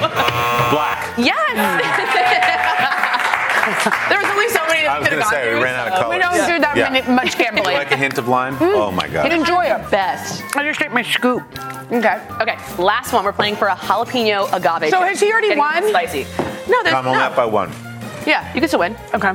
Black. 0.70 1.16
Yes. 1.16 1.56
there 4.08 4.18
was 4.20 4.28
only 4.30 4.48
so 4.48 4.64
many 4.66 4.82
that 4.82 4.90
I 4.90 4.98
was 4.98 5.08
could 5.08 5.18
have 5.18 5.30
gonna 5.30 5.30
say 5.30 5.44
we 5.46 5.50
through, 5.52 5.62
ran 5.64 5.74
out 5.74 5.88
of 5.88 5.94
so- 5.94 6.00
colors. 6.02 6.14
We 6.16 6.20
don't 6.20 6.46
do 6.48 6.58
that 6.60 6.76
Yeah. 6.76 6.90
many, 6.90 7.10
much 7.12 7.36
gambling. 7.38 7.74
like 7.76 7.90
a 7.92 7.96
hint 7.96 8.18
of 8.18 8.28
lime? 8.28 8.56
Hmm. 8.56 8.64
Oh 8.64 8.90
my 8.90 9.08
god. 9.08 9.32
Enjoy 9.32 9.64
it. 9.64 9.90
Best. 9.90 10.42
I 10.56 10.64
just 10.64 10.78
take 10.80 10.92
my 10.92 11.02
scoop. 11.02 11.42
Okay. 11.90 12.20
Okay, 12.40 12.56
last 12.82 13.12
one. 13.14 13.24
We're 13.24 13.32
playing 13.32 13.56
for 13.56 13.68
a 13.68 13.74
jalapeno 13.76 14.46
agave. 14.52 14.90
So 14.90 14.98
chip. 14.98 15.08
has 15.08 15.20
he 15.20 15.30
already 15.32 15.48
Getting 15.48 15.58
won? 15.60 15.88
Spicy. 15.88 16.26
No, 16.68 16.82
there's 16.82 16.94
I'm 16.94 17.06
only 17.06 17.18
no. 17.18 17.24
up 17.24 17.34
by 17.36 17.46
one. 17.46 17.70
Yeah, 18.26 18.44
you 18.52 18.60
can 18.60 18.68
still 18.68 18.80
win. 18.80 18.94
Okay. 19.14 19.32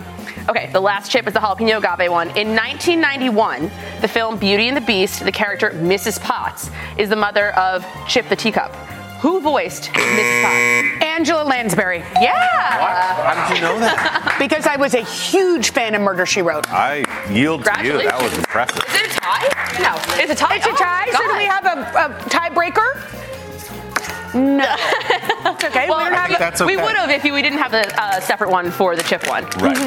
Okay, 0.50 0.70
the 0.74 0.80
last 0.82 1.10
chip 1.10 1.26
is 1.28 1.34
the 1.34 1.40
jalapeno 1.40 1.78
agave 1.78 2.12
one. 2.12 2.28
In 2.38 2.50
1991, 2.56 3.72
the 4.02 4.08
film 4.08 4.38
Beauty 4.38 4.68
and 4.68 4.76
the 4.76 4.82
Beast, 4.82 5.24
the 5.24 5.32
character 5.32 5.70
Mrs. 5.72 6.20
Potts 6.20 6.70
is 6.98 7.08
the 7.10 7.16
mother 7.16 7.52
of 7.56 7.86
Chip 8.08 8.28
the 8.28 8.36
teacup. 8.36 8.76
Who 9.22 9.40
voiced 9.40 9.84
Mrs. 9.94 10.44
Potts? 10.44 11.04
Angela 11.06 11.44
Lansbury. 11.46 12.00
Yeah. 12.20 12.34
How 12.34 13.48
did 13.48 13.56
you 13.56 13.62
know 13.64 13.80
that? 13.80 14.36
Because 14.40 14.68
I 14.68 14.76
was 14.76 14.94
a 14.96 15.02
huge 15.04 15.70
fan 15.72 15.96
of 15.96 16.02
Murder 16.02 16.26
She 16.26 16.42
Wrote. 16.42 16.70
I 16.70 17.06
yield 17.32 17.64
to 17.64 17.86
you. 17.86 17.94
That 18.04 18.22
was 18.22 18.34
impressive. 18.38 18.84
Is 18.90 18.96
it 18.96 19.16
a 19.16 19.20
tie? 19.22 19.80
No, 19.80 19.96
it's 20.22 20.32
a 20.32 20.36
tie. 20.36 20.58
It's 20.58 20.66
a 20.66 20.72
Oh, 20.72 20.76
tie. 20.76 21.06
so 21.12 21.20
do 21.20 21.38
we 21.38 21.46
have 21.46 21.66
a, 21.66 21.80
a 21.80 22.10
tiebreaker? 22.30 23.23
No. 24.34 24.66
It's 24.68 25.64
okay. 25.66 25.88
Well, 25.90 25.98
we 26.00 26.04
don't 26.06 26.14
have 26.14 26.28
think 26.28 26.40
a- 26.40 26.40
that's 26.40 26.62
We 26.62 26.76
would 26.78 26.96
have 26.96 27.10
if 27.10 27.24
we 27.24 27.42
didn't 27.42 27.60
have 27.60 27.74
a 27.74 28.02
uh, 28.02 28.20
separate 28.20 28.50
one 28.50 28.72
for 28.72 28.96
the 28.96 29.04
chip 29.04 29.28
one. 29.28 29.46
Right. 29.58 29.78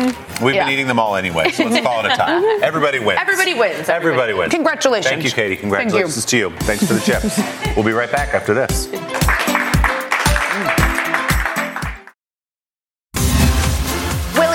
We've 0.40 0.54
Yeah. 0.54 0.64
been 0.64 0.72
eating 0.72 0.86
them 0.86 0.98
all 0.98 1.16
anyway, 1.16 1.50
so 1.50 1.64
let's 1.64 1.84
call 1.84 2.04
it 2.04 2.12
a 2.12 2.16
tie. 2.16 2.58
Everybody 2.62 2.98
wins. 2.98 3.18
Everybody 3.20 3.54
wins. 3.54 3.88
Everybody 3.88 4.32
wins. 4.34 4.52
Congratulations. 4.52 5.10
Thank 5.10 5.24
you, 5.24 5.30
Katie. 5.30 5.56
Thank 5.56 5.60
Congratulations 5.60 6.24
to 6.26 6.36
you. 6.36 6.50
Thanks 6.60 6.86
for 6.86 6.94
the 6.94 7.00
chips. 7.00 7.40
we'll 7.76 7.84
be 7.84 7.92
right 7.92 8.10
back 8.10 8.34
after 8.34 8.54
this. 8.54 8.88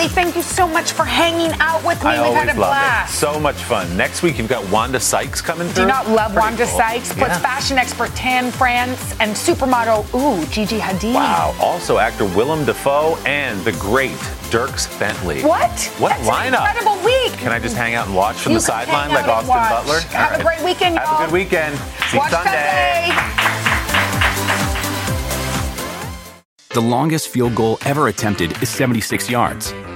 Willie, 0.02 0.14
thank 0.16 0.36
you 0.36 0.42
so 0.42 0.68
much 0.68 0.94
for 0.94 1.06
hanging 1.06 1.52
out 1.60 1.86
with 1.86 2.04
me. 2.04 2.10
I 2.10 2.14
We've 2.14 2.22
always 2.30 2.40
had 2.50 2.58
a 2.58 2.60
love 2.60 2.72
it. 2.72 2.80
blast. 2.82 3.20
So 3.20 3.40
much 3.40 3.58
fun. 3.64 3.96
Next 3.96 4.24
week, 4.24 4.40
you've 4.40 4.48
got 4.50 4.68
Wanda 4.72 5.00
Sykes 5.00 5.42
coming 5.42 5.68
through. 5.68 5.76
Do 5.76 5.82
you 5.82 5.88
not 5.88 6.10
love 6.10 6.32
Pretty 6.34 6.40
Wanda 6.48 6.66
cool. 6.66 6.78
Sykes? 6.80 7.10
Puts 7.10 7.20
Yeah. 7.20 7.38
fashion 7.38 7.78
expert 7.78 8.10
Tan 8.16 8.52
France 8.52 9.14
and 9.20 9.36
supermodel, 9.36 10.12
ooh, 10.16 10.44
Gigi 10.48 10.80
Hadid. 10.80 11.14
Wow. 11.14 11.54
Also, 11.60 12.00
actor 12.00 12.26
Willem 12.26 12.66
Dafoe 12.66 13.20
and 13.28 13.64
the 13.64 13.74
great 13.74 14.18
Dierks 14.50 14.88
Bentley. 15.00 15.44
What? 15.44 15.70
What 16.00 16.10
That's 16.10 16.28
lineup? 16.28 16.62
An 16.68 16.76
incredible 16.78 16.98
week. 17.06 17.34
Can 17.34 17.52
I 17.52 17.60
just 17.60 17.76
hang 17.76 17.94
out 17.94 18.08
and 18.08 18.16
watch 18.16 18.38
from 18.38 18.54
You 18.54 18.58
the 18.58 18.64
sideline 18.66 19.12
like 19.12 19.28
Austin 19.28 19.50
watch. 19.50 19.70
Butler? 19.70 20.00
Have 20.18 20.34
All 20.34 20.40
a 20.40 20.44
great 20.44 20.62
weekend, 20.64 20.98
Have 20.98 21.08
y'all. 21.10 21.22
a 21.22 21.26
good 21.26 21.32
weekend. 21.34 21.78
See 21.78 22.18
you 22.18 22.20
Watch 22.22 22.32
Sunday. 22.32 23.12
Sunday. 23.14 23.28
The 26.70 26.82
longest 26.82 27.28
field 27.28 27.54
goal 27.54 27.78
ever 27.86 28.08
attempted 28.08 28.60
is 28.64 28.70
76 28.70 29.30
yards. 29.30 29.74